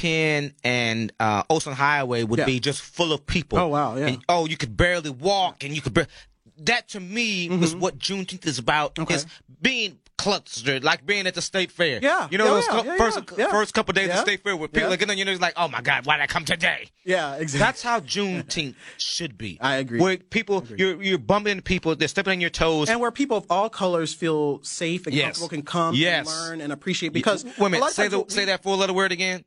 Penn 0.00 0.52
and 0.62 1.12
uh 1.18 1.42
Olson 1.48 1.72
Highway 1.72 2.22
would 2.24 2.38
Yeah. 2.40 2.44
be 2.46 2.60
just 2.60 2.82
full 2.82 3.12
of 3.12 3.26
people. 3.26 3.58
Oh, 3.58 3.68
wow, 3.68 3.96
yeah. 3.96 4.06
And, 4.08 4.24
oh, 4.28 4.46
you 4.46 4.56
could 4.56 4.76
barely 4.76 5.10
walk, 5.10 5.64
and 5.64 5.74
you 5.74 5.80
could. 5.80 5.94
Bar- 5.94 6.06
that 6.58 6.88
to 6.88 7.00
me 7.00 7.48
was 7.48 7.74
what 7.74 7.98
Juneteenth 7.98 8.46
is 8.46 8.58
about. 8.58 8.94
Mm-hmm. 8.94 9.02
Okay. 9.04 9.14
Is 9.14 9.26
being 9.60 9.98
clustered, 10.18 10.82
like 10.82 11.04
being 11.04 11.26
at 11.26 11.34
the 11.34 11.42
state 11.42 11.70
fair. 11.70 11.98
Yeah. 12.02 12.26
you 12.30 12.38
know 12.38 12.46
Oh, 12.48 12.54
those 12.54 12.66
yeah, 12.68 12.82
yeah, 12.84 12.96
first 12.96 13.18
yeah, 13.32 13.34
yeah. 13.38 13.50
first 13.50 13.74
couple 13.74 13.92
days 13.92 14.08
Yeah. 14.08 14.14
of 14.14 14.20
state 14.20 14.42
fair 14.42 14.56
where 14.56 14.66
people 14.66 14.88
Yeah. 14.88 14.94
are 14.94 14.96
getting, 14.96 15.18
you 15.18 15.26
know, 15.26 15.32
it's 15.32 15.40
like, 15.42 15.52
oh 15.58 15.68
my 15.68 15.82
God, 15.82 16.06
why 16.06 16.16
did 16.16 16.22
I 16.22 16.26
come 16.26 16.46
today? 16.46 16.88
Yeah, 17.04 17.34
exactly. 17.34 17.58
That's 17.58 17.82
how 17.82 18.00
Juneteenth 18.00 18.74
should 18.96 19.36
be. 19.36 19.58
I 19.60 19.76
agree. 19.76 20.00
Where 20.00 20.16
people, 20.16 20.64
you're 20.78 21.02
you're 21.02 21.18
bumping 21.18 21.60
people, 21.60 21.94
they're 21.94 22.08
stepping 22.08 22.32
on 22.32 22.40
your 22.40 22.48
toes. 22.50 22.88
and 22.88 22.98
where 23.00 23.10
people 23.10 23.36
of 23.36 23.44
all 23.50 23.68
colors 23.68 24.14
feel 24.14 24.62
safe 24.62 25.06
and 25.06 25.14
Yes. 25.14 25.24
comfortable 25.38 25.48
can 25.50 25.62
come 25.62 25.94
Yes. 25.94 26.26
and 26.26 26.36
learn 26.48 26.60
and 26.62 26.72
appreciate 26.72 27.12
because 27.12 27.44
wait 27.44 27.58
a 27.58 27.68
minute, 27.68 27.90
say 27.90 28.08
the, 28.08 28.20
we- 28.20 28.30
say 28.30 28.46
that 28.46 28.62
four 28.62 28.76
letter 28.76 28.94
word 28.94 29.12
again. 29.12 29.44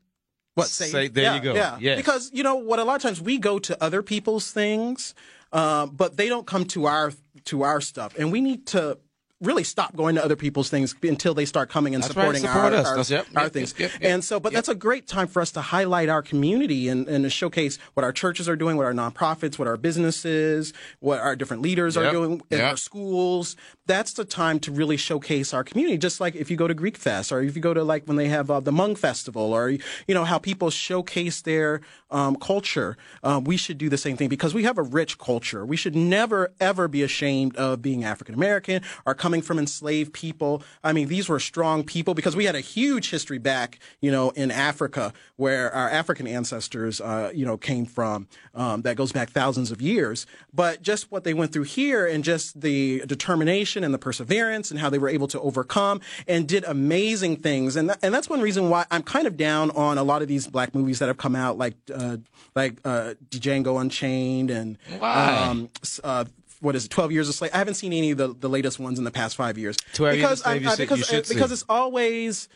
What 0.60 0.68
Say- 0.68 1.08
there 1.08 1.24
yeah, 1.24 1.36
you 1.36 1.42
go. 1.42 1.54
Yeah, 1.56 1.78
Yes. 1.80 1.98
because 1.98 2.30
you 2.34 2.44
know 2.44 2.56
what? 2.56 2.80
A 2.80 2.84
lot 2.84 2.96
of 2.96 3.02
times 3.02 3.22
we 3.22 3.38
go 3.38 3.58
to 3.60 3.82
other 3.84 4.02
people's 4.04 4.52
things, 4.52 5.14
uh, 5.52 5.88
but 5.88 6.18
they 6.18 6.28
don't 6.30 6.46
come 6.48 6.66
to 6.66 6.86
our 6.86 7.14
to 7.46 7.64
our 7.64 7.82
stuff, 7.82 8.14
and 8.20 8.32
we 8.32 8.42
need 8.42 8.68
to 8.68 8.98
really 9.42 9.64
stop 9.64 9.96
going 9.96 10.16
to 10.16 10.22
other 10.24 10.36
people's 10.36 10.70
things 10.70 10.94
until 11.02 11.34
they 11.34 11.46
start 11.46 11.70
coming 11.70 11.96
and 11.96 12.04
That's 12.04 12.14
right, 12.14 12.24
supporting 12.24 12.42
support 12.42 12.74
our, 12.74 12.80
us. 13.00 13.10
our, 13.10 13.18
yep, 13.20 13.28
our 13.38 13.44
yep, 13.44 13.54
things. 13.54 13.74
yep, 13.78 13.92
and 14.02 14.22
so, 14.22 14.38
but 14.38 14.52
that's 14.52 14.68
a 14.68 14.76
great 14.76 15.08
time 15.08 15.28
for 15.28 15.42
us 15.42 15.50
to 15.54 15.62
highlight 15.62 16.10
our 16.10 16.22
community 16.22 16.90
and, 16.90 17.08
and 17.08 17.24
to 17.24 17.30
showcase 17.30 17.80
what 17.94 18.04
our 18.04 18.12
churches 18.12 18.50
are 18.50 18.58
doing, 18.58 18.76
what 18.76 18.86
our 18.86 18.92
nonprofits, 18.94 19.58
what 19.58 19.66
our 19.66 19.78
businesses, 19.78 20.74
what 21.00 21.22
our 21.22 21.38
different 21.38 21.62
leaders 21.62 21.96
are 21.96 22.12
doing 22.12 22.42
in 22.52 22.60
our 22.60 22.76
schools. 22.76 23.56
That's 23.90 24.14
the 24.14 24.24
time 24.24 24.60
to 24.60 24.72
really 24.72 24.98
showcase 24.98 25.52
our 25.52 25.64
community. 25.64 25.98
Just 25.98 26.22
like 26.22 26.36
if 26.36 26.52
you 26.52 26.56
go 26.56 26.68
to 26.68 26.76
Greek 26.76 26.96
Fest 26.96 27.32
or 27.32 27.42
if 27.42 27.56
you 27.56 27.62
go 27.62 27.74
to 27.74 27.84
like 27.84 28.06
when 28.06 28.18
they 28.18 28.28
have 28.28 28.52
uh, 28.52 28.60
the 28.60 28.72
Hmong 28.72 28.96
Festival 28.96 29.52
or, 29.52 29.72
you 29.72 29.80
know, 30.10 30.26
how 30.26 30.38
people 30.38 30.70
showcase 30.70 31.42
their 31.42 31.82
um, 32.12 32.36
culture. 32.36 32.98
Um, 33.24 33.44
we 33.44 33.58
should 33.58 33.80
do 33.80 33.90
the 33.90 33.98
same 33.98 34.16
thing 34.16 34.30
because 34.30 34.54
we 34.54 34.64
have 34.64 34.78
a 34.78 34.84
rich 34.84 35.18
culture. 35.18 35.66
We 35.66 35.76
should 35.76 35.96
never, 35.96 36.52
ever 36.60 36.88
be 36.88 37.02
ashamed 37.02 37.56
of 37.56 37.82
being 37.82 38.04
African 38.04 38.36
American 38.36 38.84
or 39.08 39.16
coming 39.16 39.42
from 39.42 39.58
enslaved 39.58 40.14
people. 40.14 40.62
I 40.84 40.94
mean, 40.94 41.08
these 41.08 41.28
were 41.28 41.40
strong 41.40 41.84
people 41.84 42.14
because 42.14 42.36
we 42.36 42.46
had 42.46 42.56
a 42.56 42.62
huge 42.62 43.10
history 43.10 43.40
back, 43.40 43.80
you 44.02 44.12
know, 44.12 44.30
in 44.32 44.52
Africa 44.52 45.14
where 45.38 45.74
our 45.74 45.90
African 45.90 46.28
ancestors, 46.28 47.02
uh, 47.02 47.32
you 47.34 47.46
know, 47.46 47.58
came 47.58 47.86
from. 47.86 48.28
Um, 48.54 48.82
that 48.82 48.98
goes 48.98 49.12
back 49.12 49.30
thousands 49.30 49.72
of 49.72 49.82
years. 49.82 50.28
But 50.54 50.82
just 50.82 51.12
what 51.12 51.24
they 51.24 51.34
went 51.34 51.54
through 51.54 51.64
here 51.64 52.06
and 52.06 52.24
just 52.24 52.62
the 52.62 53.04
determination 53.08 53.79
and 53.84 53.94
the 53.94 53.98
perseverance 53.98 54.72
and 54.72 54.80
how 54.80 54.90
they 54.90 54.98
were 54.98 55.10
able 55.10 55.28
to 55.28 55.40
overcome 55.42 56.02
and 56.28 56.48
did 56.48 56.64
amazing 56.66 57.38
things. 57.38 57.76
And, 57.76 57.90
th- 57.90 58.00
and 58.02 58.14
that's 58.14 58.30
one 58.30 58.42
reason 58.42 58.70
why 58.70 58.86
I'm 58.92 59.04
kind 59.04 59.28
of 59.28 59.38
down 59.38 59.72
on 59.72 59.98
a 59.98 60.04
lot 60.04 60.22
of 60.22 60.28
these 60.28 60.48
black 60.48 60.74
movies 60.76 61.00
that 61.00 61.08
have 61.08 61.18
come 61.18 61.36
out, 61.36 61.58
like 61.58 61.76
uh, 61.94 62.18
like 62.56 62.78
uh, 62.86 63.14
Django 63.30 63.80
Unchained 63.80 64.50
and 64.52 64.78
um, 65.02 65.70
uh, 66.04 66.26
what 66.62 66.76
is 66.76 66.86
it, 66.86 66.90
12 66.90 67.12
Years 67.12 67.30
a 67.30 67.34
Slave. 67.34 67.52
I 67.54 67.58
haven't 67.58 67.76
seen 67.76 67.94
any 67.94 68.12
of 68.12 68.18
the, 68.18 68.34
the 68.34 68.50
latest 68.50 68.80
ones 68.80 68.98
in 69.00 69.06
the 69.06 69.12
past 69.12 69.36
five 69.36 69.58
years. 69.58 69.78
12 69.94 70.16
Years 70.16 70.24
a 70.24 70.28
because, 70.28 70.40
Slave, 70.42 70.68
I- 70.68 70.72
I- 70.72 70.76
because, 70.76 71.14
uh, 71.14 71.22
because 71.34 71.52
it's 71.52 71.66
always 71.70 72.50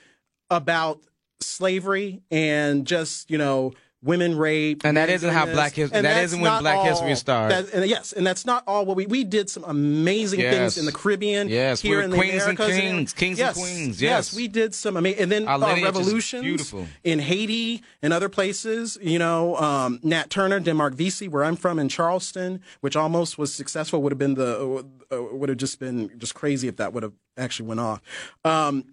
about 0.50 1.00
slavery 1.40 2.22
and 2.32 2.86
just, 2.88 3.30
you 3.30 3.38
know, 3.38 3.74
women 4.04 4.38
rape. 4.38 4.84
And 4.86 4.98
that 4.98 5.10
isn't 5.10 5.30
how 5.34 5.46
Black 5.46 5.74
History. 5.74 5.98
And 5.98 6.06
that's 6.06 6.26
isn't 6.26 6.42
when 6.42 6.60
Black 6.62 6.78
all- 6.78 6.86
History 6.86 7.16
started. 7.16 7.68
that- 7.68 7.74
and 7.74 7.90
yes, 7.90 8.12
and 8.14 8.26
that's 8.28 8.46
not 8.46 8.64
all 8.68 8.86
what 8.86 8.98
we, 8.98 9.06
we 9.06 9.24
did 9.24 9.50
some 9.50 9.64
amazing 9.64 10.40
Yes. 10.42 10.54
things 10.56 10.78
in 10.78 10.86
the 10.86 10.92
Caribbean. 10.92 11.48
Yes, 11.50 11.82
here 11.82 11.98
were 11.98 12.04
in 12.04 12.10
the 12.10 12.18
queens 12.18 12.44
and 12.44 12.60
Americas 12.60 12.78
kings, 12.80 13.14
kings 13.14 13.40
and 13.40 13.48
yes, 13.48 13.58
queens, 13.58 14.02
yes. 14.02 14.10
yes, 14.32 14.36
we 14.36 14.48
did 14.48 14.76
some 14.76 14.98
amazing, 14.98 15.22
and 15.24 15.32
then 15.32 15.48
Our 15.48 15.56
uh, 15.64 15.82
revolutions 15.82 16.44
beautiful. 16.44 16.88
in 17.04 17.20
Haiti 17.20 17.82
and 18.02 18.12
other 18.14 18.30
places. 18.30 18.98
You 19.02 19.20
know, 19.20 19.56
um, 19.58 20.00
Nat 20.04 20.30
Turner, 20.30 20.60
Denmark 20.60 20.94
Vesey, 20.96 21.28
where 21.28 21.44
I'm 21.44 21.56
from 21.56 21.80
in 21.80 21.88
Charleston, 21.90 22.62
which 22.82 22.96
almost 22.96 23.38
was 23.38 23.54
successful, 23.54 24.02
would 24.02 24.12
have 24.12 24.20
been 24.20 24.36
the 24.36 24.84
uh, 25.12 25.24
would 25.32 25.50
have 25.50 25.58
just 25.58 25.80
been 25.80 26.12
just 26.18 26.36
crazy 26.36 26.68
if 26.68 26.76
that 26.78 26.94
would 26.94 27.04
have 27.04 27.14
actually 27.38 27.68
went 27.68 27.80
off. 27.80 28.02
Um, 28.44 28.84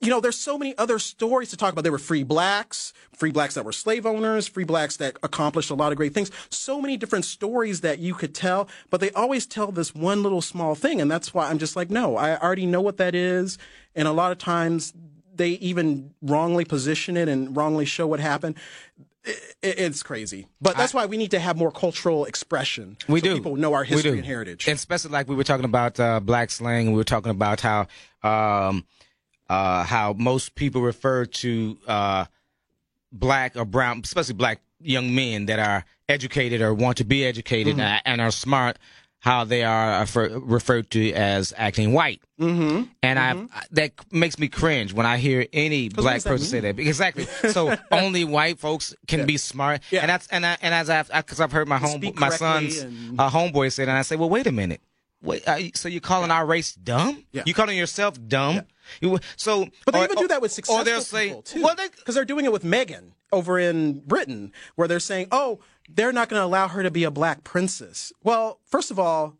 you 0.00 0.10
know, 0.10 0.20
there's 0.20 0.38
so 0.38 0.56
many 0.58 0.76
other 0.78 0.98
stories 0.98 1.50
to 1.50 1.56
talk 1.56 1.72
about. 1.72 1.82
There 1.82 1.92
were 1.92 1.98
free 1.98 2.22
blacks, 2.22 2.92
free 3.12 3.30
blacks 3.32 3.54
that 3.54 3.64
were 3.64 3.72
slave 3.72 4.06
owners, 4.06 4.46
free 4.46 4.64
blacks 4.64 4.96
that 4.98 5.16
accomplished 5.22 5.70
a 5.70 5.74
lot 5.74 5.90
of 5.90 5.96
great 5.96 6.14
things. 6.14 6.30
So 6.50 6.80
many 6.80 6.96
different 6.96 7.24
stories 7.24 7.80
that 7.80 7.98
you 7.98 8.14
could 8.14 8.34
tell, 8.34 8.68
but 8.90 9.00
they 9.00 9.10
always 9.12 9.46
tell 9.46 9.72
this 9.72 9.94
one 9.94 10.22
little 10.22 10.42
small 10.42 10.74
thing. 10.74 11.00
And 11.00 11.10
that's 11.10 11.34
why 11.34 11.48
I'm 11.48 11.58
just 11.58 11.74
like, 11.76 11.90
no, 11.90 12.16
I 12.16 12.38
already 12.38 12.66
know 12.66 12.80
what 12.80 12.98
that 12.98 13.14
is. 13.14 13.58
And 13.94 14.06
a 14.06 14.12
lot 14.12 14.30
of 14.32 14.38
times 14.38 14.92
they 15.34 15.50
even 15.50 16.14
wrongly 16.22 16.64
position 16.64 17.16
it 17.16 17.28
and 17.28 17.56
wrongly 17.56 17.84
show 17.86 18.06
what 18.06 18.20
happened. 18.20 18.54
I- 19.26 19.30
I- 19.64 19.66
It's 19.66 20.02
crazy, 20.04 20.46
but 20.60 20.76
that's 20.76 20.94
why 20.94 21.06
we 21.06 21.16
need 21.16 21.32
to 21.32 21.40
have 21.40 21.56
more 21.56 21.72
cultural 21.72 22.24
expression. 22.26 22.96
We 23.08 23.18
so 23.20 23.24
do. 23.26 23.34
People 23.34 23.56
know 23.56 23.72
our 23.74 23.82
history 23.82 24.18
and 24.18 24.24
heritage. 24.26 24.68
And 24.68 24.76
especially 24.76 25.10
like 25.10 25.28
we 25.28 25.34
were 25.34 25.42
talking 25.44 25.64
about 25.64 25.98
uh, 25.98 26.20
black 26.20 26.50
slang. 26.52 26.92
We 26.92 26.96
were 26.96 27.02
talking 27.04 27.30
about 27.32 27.60
how 27.60 27.88
um, 28.22 28.84
uh, 29.48 29.84
how 29.84 30.12
most 30.14 30.54
people 30.54 30.82
refer 30.82 31.24
to 31.26 31.78
uh, 31.86 32.24
black 33.12 33.56
or 33.56 33.64
brown, 33.64 34.00
especially 34.04 34.34
black 34.34 34.60
young 34.80 35.14
men 35.14 35.46
that 35.46 35.58
are 35.58 35.84
educated 36.08 36.60
or 36.60 36.74
want 36.74 36.98
to 36.98 37.04
be 37.04 37.24
educated 37.24 37.76
Mm-hmm. 37.76 37.98
and, 38.04 38.20
are 38.20 38.30
smart. 38.30 38.78
How 39.20 39.42
they 39.44 39.64
are 39.64 40.00
refer, 40.00 40.38
referred 40.38 40.90
to 40.90 41.12
as 41.12 41.52
acting 41.56 41.92
white, 41.92 42.20
mm-hmm. 42.38 42.84
and 43.02 43.18
I 43.18 43.46
that 43.72 43.92
makes 44.12 44.38
me 44.38 44.46
cringe 44.46 44.92
when 44.92 45.04
I 45.04 45.16
hear 45.16 45.46
any 45.52 45.88
black 45.88 46.22
person 46.22 46.46
say 46.46 46.60
that. 46.60 46.78
Exactly. 46.78 47.26
So 47.50 47.74
only 47.90 48.24
white 48.24 48.60
folks 48.60 48.94
can 49.08 49.26
be 49.26 49.36
smart, 49.36 49.80
Yeah. 49.90 50.02
and 50.02 50.10
that's 50.10 50.28
and 50.28 50.46
I, 50.46 50.58
and 50.62 50.72
as 50.72 50.88
I've 50.90 51.10
because 51.12 51.40
I've 51.40 51.50
heard 51.50 51.66
my 51.66 51.78
home 51.78 52.00
my 52.14 52.28
son's 52.28 52.78
and- 52.78 53.18
uh, 53.18 53.28
homeboy 53.28 53.72
said, 53.72 53.88
and 53.88 53.96
I 53.98 54.02
said, 54.02 54.20
well, 54.20 54.28
wait 54.30 54.46
a 54.46 54.52
minute. 54.52 54.80
Wait, 55.26 55.46
uh, 55.48 55.58
so 55.74 55.88
you're 55.88 56.00
calling 56.00 56.30
our 56.30 56.46
race 56.46 56.74
dumb? 56.74 57.24
Yeah. 57.32 57.42
You 57.46 57.52
calling 57.54 57.76
yourself 57.76 58.16
dumb? 58.26 58.62
You, 59.00 59.18
so, 59.36 59.66
But 59.84 59.92
they 59.94 60.00
or- 60.00 60.04
even 60.04 60.16
do 60.16 60.28
that 60.28 60.40
with 60.40 60.52
successful 60.52 60.80
Or 60.82 60.84
they'll 60.84 61.00
say, 61.00 61.28
people 61.28 61.42
too. 61.42 61.62
well, 61.62 61.74
they, 61.74 61.88
because 61.88 62.14
they're 62.14 62.24
doing 62.24 62.44
it 62.44 62.52
with 62.52 62.62
Meghan 62.62 63.10
over 63.32 63.58
in 63.58 64.00
Britain, 64.06 64.52
where 64.76 64.86
they're 64.86 65.00
saying, 65.00 65.26
"Oh, 65.32 65.58
they're 65.88 66.12
not 66.12 66.28
going 66.28 66.40
to 66.40 66.44
allow 66.46 66.68
her 66.68 66.82
to 66.84 66.90
be 66.92 67.02
a 67.02 67.10
black 67.10 67.42
princess." 67.42 68.12
Well, 68.22 68.60
first 68.64 68.92
of 68.92 68.98
all, 69.00 69.36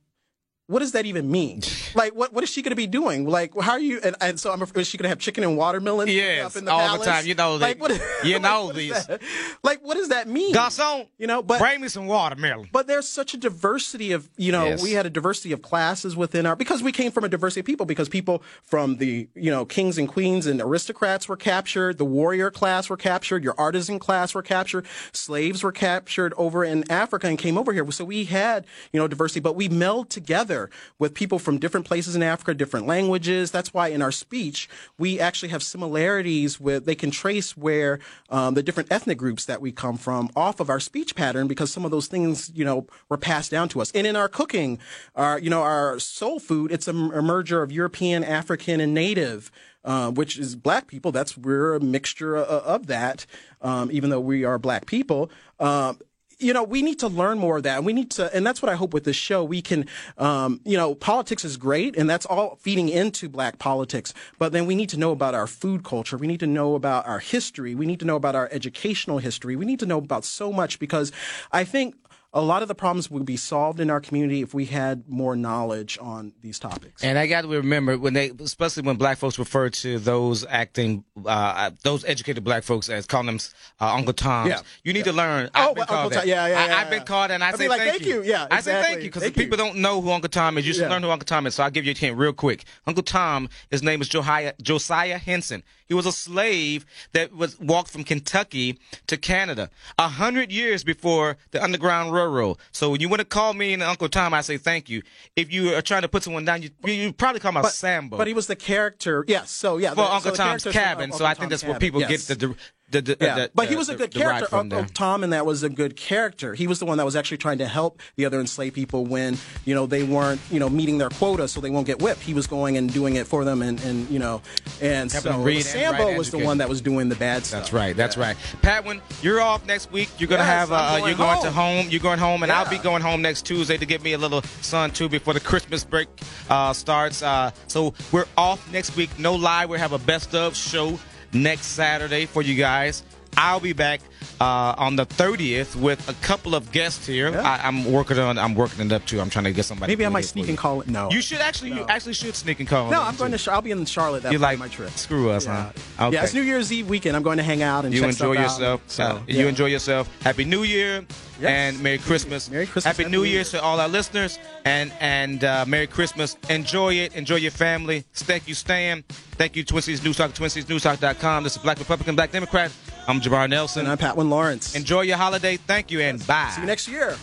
what 0.68 0.80
does 0.80 0.92
that 0.92 1.06
even 1.06 1.30
mean? 1.30 1.62
like, 1.94 2.14
what 2.14 2.32
what 2.32 2.42
is 2.44 2.50
she 2.50 2.60
going 2.62 2.70
to 2.70 2.76
be 2.76 2.86
doing? 2.86 3.26
Like, 3.28 3.52
how 3.60 3.72
are 3.72 3.78
you? 3.80 4.00
And, 4.02 4.16
and 4.20 4.38
so, 4.40 4.52
I'm, 4.52 4.60
is 4.62 4.86
she 4.86 4.98
going 4.98 5.04
to 5.04 5.08
have 5.10 5.18
chicken 5.18 5.44
and 5.44 5.56
watermelon 5.56 6.08
Yes, 6.08 6.44
up 6.44 6.56
in 6.56 6.64
the 6.64 6.72
all 6.72 6.98
the 6.98 7.04
time. 7.04 7.24
You 7.26 7.34
know 7.34 7.56
like, 7.56 7.78
that- 7.78 7.80
what, 7.80 8.24
you 8.24 8.34
like, 8.34 8.42
know 8.42 8.64
what 8.66 8.76
is 8.78 9.06
these. 9.06 9.18
Like, 9.62 9.80
what 9.84 9.94
does 9.94 10.08
that 10.08 10.26
mean? 10.28 10.54
garçon, 10.54 11.06
you 11.18 11.26
know, 11.26 11.42
but 11.42 11.58
bring 11.60 11.80
me 11.80 11.88
some 11.88 12.06
watermelon. 12.06 12.68
but 12.72 12.86
there's 12.86 13.08
such 13.08 13.32
a 13.34 13.36
diversity 13.36 14.12
of 14.12 14.28
you 14.36 14.52
know 14.52 14.64
Yes. 14.66 14.82
we 14.82 14.92
had 14.92 15.06
a 15.06 15.10
diversity 15.10 15.52
of 15.52 15.62
classes 15.62 16.16
within 16.16 16.46
our 16.46 16.56
because 16.56 16.82
we 16.82 16.92
came 16.92 17.12
from 17.12 17.24
a 17.24 17.28
diversity 17.28 17.60
of 17.60 17.66
people 17.66 17.86
because 17.86 18.08
people 18.08 18.42
from 18.62 18.96
the 18.96 19.28
you 19.34 19.50
know 19.50 19.64
kings 19.64 19.98
and 19.98 20.08
queens 20.08 20.46
and 20.46 20.60
aristocrats 20.60 21.28
were 21.28 21.36
captured 21.36 21.98
the 21.98 22.04
warrior 22.04 22.50
class 22.50 22.88
were 22.90 22.96
captured 22.96 23.44
your 23.44 23.54
artisan 23.58 23.98
class 23.98 24.34
were 24.34 24.42
captured 24.42 24.84
slaves 25.12 25.62
were 25.62 25.72
captured 25.72 26.34
over 26.36 26.64
in 26.64 26.88
africa 26.90 27.26
and 27.28 27.38
came 27.38 27.56
over 27.56 27.72
here 27.72 27.88
so 27.92 28.04
we 28.04 28.24
had 28.24 28.66
you 28.92 28.98
know 29.00 29.06
diversity 29.06 29.40
but 29.40 29.54
we 29.54 29.68
meld 29.68 30.10
together 30.10 30.55
with 30.98 31.14
people 31.14 31.38
from 31.38 31.58
different 31.58 31.86
places 31.86 32.16
in 32.16 32.22
africa 32.22 32.54
different 32.54 32.86
languages. 32.86 33.50
That's 33.50 33.72
why 33.74 33.88
in 33.88 34.02
our 34.02 34.12
speech 34.12 34.68
we 34.98 35.20
actually 35.20 35.50
have 35.50 35.62
similarities 35.62 36.60
with 36.60 36.86
they 36.86 36.94
can 36.94 37.10
trace 37.10 37.56
where 37.56 37.98
um, 38.30 38.54
the 38.54 38.62
different 38.62 38.90
ethnic 38.90 39.18
groups 39.18 39.44
that 39.46 39.60
we 39.60 39.72
come 39.72 39.96
from 39.96 40.30
off 40.34 40.60
of 40.60 40.70
our 40.70 40.80
speech 40.80 41.14
pattern 41.14 41.46
because 41.46 41.70
some 41.70 41.84
of 41.84 41.90
those 41.90 42.08
things 42.08 42.50
you 42.54 42.64
know 42.64 42.86
were 43.08 43.18
passed 43.18 43.50
down 43.50 43.68
to 43.70 43.80
us. 43.80 43.90
And 43.92 44.06
in 44.06 44.16
our 44.16 44.28
cooking 44.28 44.78
our 45.14 45.38
you 45.38 45.50
know 45.50 45.62
our 45.62 45.98
soul 45.98 46.38
food 46.38 46.72
it's 46.72 46.88
a 46.88 46.92
merger 46.92 47.62
of 47.62 47.70
european 47.72 48.24
african 48.24 48.80
and 48.80 48.94
native 48.94 49.50
uh, 49.84 50.10
which 50.10 50.36
is 50.36 50.56
black 50.56 50.88
people. 50.88 51.12
That's 51.12 51.38
we're 51.38 51.74
a 51.74 51.80
mixture 51.80 52.34
of, 52.36 52.46
of 52.46 52.86
that 52.88 53.24
um, 53.62 53.88
even 53.92 54.10
though 54.10 54.20
we 54.20 54.44
are 54.44 54.58
black 54.58 54.86
people. 54.86 55.30
Um, 55.60 55.98
you 56.38 56.52
know, 56.52 56.62
we 56.62 56.82
need 56.82 56.98
to 56.98 57.08
learn 57.08 57.38
more 57.38 57.56
of 57.56 57.62
that. 57.62 57.78
And 57.78 57.86
we 57.86 57.92
need 57.92 58.10
to, 58.12 58.34
and 58.34 58.46
that's 58.46 58.60
what 58.60 58.70
I 58.70 58.74
hope 58.74 58.92
with 58.92 59.04
this 59.04 59.16
show. 59.16 59.42
We 59.42 59.62
can, 59.62 59.86
um, 60.18 60.60
you 60.64 60.76
know, 60.76 60.94
politics 60.94 61.44
is 61.44 61.56
great 61.56 61.96
and 61.96 62.08
that's 62.08 62.26
all 62.26 62.56
feeding 62.56 62.88
into 62.88 63.28
black 63.28 63.58
politics. 63.58 64.12
But 64.38 64.52
then 64.52 64.66
we 64.66 64.74
need 64.74 64.90
to 64.90 64.98
know 64.98 65.12
about 65.12 65.34
our 65.34 65.46
food 65.46 65.82
culture. 65.82 66.16
We 66.16 66.26
need 66.26 66.40
to 66.40 66.46
know 66.46 66.74
about 66.74 67.06
our 67.06 67.20
history. 67.20 67.74
We 67.74 67.86
need 67.86 68.00
to 68.00 68.06
know 68.06 68.16
about 68.16 68.34
our 68.34 68.48
educational 68.52 69.18
history. 69.18 69.56
We 69.56 69.64
need 69.64 69.80
to 69.80 69.86
know 69.86 69.98
about 69.98 70.24
so 70.24 70.52
much 70.52 70.78
because 70.78 71.10
I 71.52 71.64
think 71.64 71.94
a 72.32 72.42
lot 72.42 72.60
of 72.62 72.68
the 72.68 72.74
problems 72.74 73.10
would 73.10 73.24
be 73.24 73.36
solved 73.36 73.80
in 73.80 73.88
our 73.90 74.00
community 74.00 74.42
if 74.42 74.52
we 74.52 74.66
had 74.66 75.08
more 75.08 75.34
knowledge 75.36 75.96
on 76.00 76.32
these 76.42 76.58
topics. 76.58 77.02
And 77.02 77.18
I 77.18 77.26
got 77.26 77.42
to 77.42 77.48
remember 77.48 77.96
when 77.96 78.12
they, 78.12 78.30
especially 78.40 78.82
when 78.82 78.96
black 78.96 79.16
folks 79.16 79.38
refer 79.38 79.70
to 79.70 79.98
those 79.98 80.44
acting, 80.46 81.04
uh, 81.24 81.70
those 81.82 82.04
educated 82.04 82.44
black 82.44 82.62
folks 82.62 82.90
as 82.90 83.06
calling 83.06 83.26
them 83.26 83.38
uh, 83.80 83.94
Uncle 83.94 84.12
Toms. 84.12 84.50
Yeah. 84.50 84.60
You 84.84 84.92
need 84.92 85.04
to 85.04 85.12
learn. 85.12 85.48
Oh, 85.54 85.70
I've 85.70 85.74
been 85.74 85.76
well, 85.78 85.86
called 85.86 86.00
Uncle. 86.04 86.20
Tom- 86.20 86.28
yeah, 86.28 86.46
yeah, 86.46 86.60
I, 86.60 86.66
yeah, 86.66 86.76
I've 86.76 86.90
been 86.90 87.04
called 87.04 87.30
and 87.30 87.42
I 87.42 87.48
I'd 87.48 87.56
say 87.56 87.68
like, 87.68 87.80
thank, 87.80 87.92
thank 87.92 88.04
you. 88.06 88.22
Yeah, 88.22 88.46
I 88.50 88.60
say 88.60 88.82
thank 88.82 89.02
you 89.02 89.10
because 89.10 89.30
people 89.30 89.56
don't 89.56 89.76
know 89.76 90.02
who 90.02 90.10
Uncle 90.10 90.28
Tom 90.28 90.58
is. 90.58 90.66
You 90.66 90.74
should 90.74 90.82
Yeah. 90.82 90.90
learn 90.90 91.02
who 91.02 91.10
Uncle 91.10 91.26
Tom 91.26 91.46
is. 91.46 91.54
So 91.54 91.62
I'll 91.62 91.70
give 91.70 91.86
you 91.86 91.92
a 91.92 91.96
hint 91.96 92.18
real 92.18 92.34
quick. 92.34 92.64
Uncle 92.86 93.02
Tom, 93.02 93.48
his 93.70 93.82
name 93.82 94.02
is 94.02 94.08
Josiah, 94.08 94.52
Josiah 94.60 95.18
Henson. 95.18 95.62
He 95.88 95.94
was 95.94 96.04
a 96.04 96.12
slave 96.12 96.84
that 97.12 97.32
was 97.32 97.58
walked 97.60 97.90
from 97.90 98.02
Kentucky 98.02 98.78
to 99.06 99.16
Canada 99.16 99.70
a 99.98 100.08
hundred 100.08 100.50
years 100.50 100.82
before 100.84 101.36
the 101.52 101.62
Underground 101.62 102.12
Railroad. 102.12 102.25
So 102.72 102.90
when 102.90 103.00
you 103.00 103.08
want 103.08 103.20
to 103.20 103.24
call 103.24 103.54
me 103.54 103.72
and 103.72 103.82
Uncle 103.82 104.08
Tom, 104.08 104.34
I 104.34 104.40
say 104.40 104.58
thank 104.58 104.88
you. 104.88 105.02
If 105.34 105.52
you 105.52 105.74
are 105.74 105.82
trying 105.82 106.02
to 106.02 106.08
put 106.08 106.22
someone 106.22 106.44
down, 106.44 106.62
you 106.62 106.70
you 106.84 107.12
probably 107.12 107.40
call 107.40 107.50
him 107.50 107.58
a 107.64 107.68
Sambo. 107.68 108.16
But 108.16 108.26
he 108.26 108.34
was 108.34 108.46
the 108.46 108.56
character. 108.56 109.24
Yes. 109.26 109.50
So 109.50 109.78
yeah. 109.78 109.90
for 109.90 109.96
the- 109.96 110.02
Uncle 110.02 110.34
so 110.34 110.36
Tom's 110.36 110.64
cabin. 110.64 111.04
Uncle 111.04 111.18
so 111.18 111.24
I 111.24 111.28
Tom's 111.28 111.38
think 111.38 111.50
that's 111.50 111.64
where 111.64 111.78
people 111.78 112.00
Yes. 112.00 112.26
get 112.26 112.38
the 112.38 112.46
the, 112.46 112.56
the, 112.90 113.16
Yeah, 113.20 113.34
the 113.34 113.50
but 113.54 113.68
he 113.68 113.76
was 113.76 113.88
a 113.88 113.96
good 113.96 114.12
the 114.12 114.18
character. 114.20 114.54
Uncle. 114.54 114.84
Tom, 114.94 115.24
and 115.24 115.32
that 115.32 115.44
was 115.44 115.62
a 115.62 115.68
good 115.68 115.96
character. 115.96 116.54
He 116.54 116.66
was 116.66 116.78
the 116.78 116.86
one 116.86 116.98
that 116.98 117.04
was 117.04 117.16
actually 117.16 117.38
trying 117.38 117.58
to 117.58 117.66
help 117.66 118.00
the 118.16 118.24
other 118.26 118.40
enslaved 118.40 118.74
people 118.74 119.04
when 119.04 119.36
you 119.64 119.74
know 119.74 119.86
they 119.86 120.02
weren't 120.02 120.40
you 120.50 120.60
know 120.60 120.68
meeting 120.68 120.98
their 120.98 121.10
quota, 121.10 121.48
so 121.48 121.60
they 121.60 121.70
won't 121.70 121.86
get 121.86 122.00
whipped. 122.00 122.20
He 122.22 122.34
was 122.34 122.46
going 122.46 122.76
and 122.76 122.92
doing 122.92 123.16
it 123.16 123.26
for 123.26 123.44
them, 123.44 123.62
and, 123.62 123.80
and 123.82 124.08
you 124.08 124.18
know, 124.18 124.42
and 124.80 125.10
Helping 125.10 125.32
so 125.32 125.42
read 125.42 125.62
Sambo 125.62 126.04
write 126.04 126.18
was 126.18 126.30
the 126.30 126.38
one 126.38 126.58
that 126.58 126.68
was 126.68 126.80
doing 126.80 127.08
the 127.08 127.16
bad 127.16 127.44
stuff. 127.44 127.60
That's 127.62 127.72
right. 127.72 127.96
That's 127.96 128.16
right. 128.16 128.36
Patwin, 128.62 129.00
you're 129.22 129.40
off 129.40 129.66
next 129.66 129.90
week. 129.90 130.08
You're 130.18 130.28
gonna 130.28 130.42
Yes, 130.42 130.68
have. 130.68 130.72
Uh, 130.72 130.98
going 130.98 131.08
you're 131.08 131.18
going 131.18 131.42
to 131.42 131.50
home. 131.50 131.76
home. 131.84 131.86
You're 131.90 132.00
going 132.00 132.18
home, 132.18 132.42
and 132.42 132.52
I'll 132.52 132.68
be 132.70 132.78
going 132.78 133.02
home 133.02 133.22
next 133.22 133.46
Tuesday 133.46 133.76
to 133.76 133.86
get 133.86 134.02
me 134.02 134.12
a 134.12 134.18
little 134.18 134.42
sun 134.62 134.90
too 134.92 135.08
before 135.08 135.34
the 135.34 135.40
Christmas 135.40 135.84
break 135.84 136.08
uh, 136.48 136.72
starts. 136.72 137.22
Uh, 137.22 137.50
so 137.66 137.94
we're 138.12 138.26
off 138.36 138.70
next 138.72 138.96
week. 138.96 139.10
No 139.18 139.34
lie. 139.34 139.66
We 139.66 139.78
have 139.78 139.92
a 139.92 139.98
best 139.98 140.34
of 140.34 140.54
show 140.56 140.98
next 141.32 141.66
Saturday 141.66 142.26
for 142.26 142.42
you 142.42 142.54
guys. 142.54 143.02
I'll 143.36 143.60
be 143.60 143.72
back 143.72 144.00
uh, 144.40 144.74
on 144.78 144.96
the 144.96 145.04
30th 145.06 145.76
with 145.76 146.08
a 146.08 146.14
couple 146.26 146.54
of 146.54 146.72
guests 146.72 147.06
here. 147.06 147.30
Yeah. 147.30 147.42
I, 147.42 147.66
I'm 147.66 147.90
working 147.92 148.18
on. 148.18 148.38
I'm 148.38 148.54
working 148.54 148.86
it 148.86 148.92
up 148.92 149.04
too. 149.06 149.20
I'm 149.20 149.30
trying 149.30 149.44
to 149.44 149.52
get 149.52 149.64
somebody. 149.64 149.92
Maybe 149.92 150.06
I 150.06 150.08
might 150.08 150.24
sneak 150.24 150.48
and 150.48 150.56
call 150.58 150.80
it. 150.80 150.88
No. 150.88 151.10
You 151.10 151.20
should 151.20 151.38
actually. 151.40 151.72
You 151.72 151.84
actually 151.88 152.14
should 152.14 152.34
sneak 152.34 152.60
and 152.60 152.68
call. 152.68 152.90
no, 152.90 153.02
I'm 153.02 153.16
going 153.16 153.32
too. 153.32 153.38
to. 153.38 153.52
I'll 153.52 153.62
be 153.62 153.70
in 153.72 153.84
Charlotte 153.84 154.22
that 154.22 154.32
You 154.32 154.38
like 154.38 154.58
my 154.58 154.68
trip. 154.68 154.90
Screw 154.90 155.30
us, 155.30 155.44
Yeah. 155.46 155.70
huh? 155.98 156.06
Okay. 156.06 156.14
yeah, 156.16 156.24
it's 156.24 156.34
New 156.34 156.42
Year's 156.42 156.72
Eve 156.72 156.88
weekend. 156.88 157.16
I'm 157.16 157.22
going 157.22 157.36
to 157.38 157.42
hang 157.42 157.62
out 157.62 157.84
and 157.84 157.92
You 157.94 158.00
check 158.00 158.10
enjoy 158.10 158.34
stuff 158.34 158.44
yourself. 158.44 158.80
Out. 158.82 158.90
So, 158.90 159.04
Uh, 159.04 159.20
yeah. 159.26 159.40
You 159.40 159.46
enjoy 159.48 159.66
yourself. 159.66 160.08
Happy 160.22 160.44
New 160.44 160.62
Year 160.62 161.04
Yes. 161.38 161.50
and 161.50 161.82
Merry 161.82 161.98
Christmas. 161.98 162.50
Merry 162.50 162.64
Christmas, 162.64 162.84
Happy 162.84 163.02
Happy 163.02 163.12
New 163.12 163.18
New 163.18 163.24
Year 163.24 163.34
Year. 163.42 163.44
to 163.44 163.62
all 163.62 163.78
our 163.78 163.88
listeners 163.88 164.38
and 164.64 164.90
and 165.00 165.44
uh, 165.44 165.64
Merry 165.68 165.86
Christmas. 165.86 166.36
Enjoy 166.48 166.94
it. 166.94 167.14
Enjoy 167.14 167.36
your 167.36 167.50
family. 167.50 168.04
Thank 168.14 168.48
you, 168.48 168.54
Stan. 168.54 169.04
Thank 169.36 169.54
you, 169.54 169.62
Twin 169.62 169.82
Cities 169.82 170.02
News 170.02 170.16
Talk, 170.16 170.32
TwinCitiesNewsTalk.com. 170.32 171.44
This 171.44 171.56
is 171.56 171.62
Black 171.62 171.78
Republican, 171.78 172.16
Black 172.16 172.32
Democrat. 172.32 172.72
I'm 173.08 173.20
Jamar 173.20 173.48
Nelson. 173.48 173.80
And 173.82 173.90
I'm 173.90 173.98
Patwin 173.98 174.28
Lawrence. 174.30 174.74
Enjoy 174.74 175.02
your 175.02 175.16
holiday. 175.16 175.56
Thank 175.56 175.90
you 175.90 176.00
and 176.00 176.24
bye. 176.26 176.50
See 176.54 176.60
you 176.60 176.66
next 176.66 176.88
year. 176.88 177.16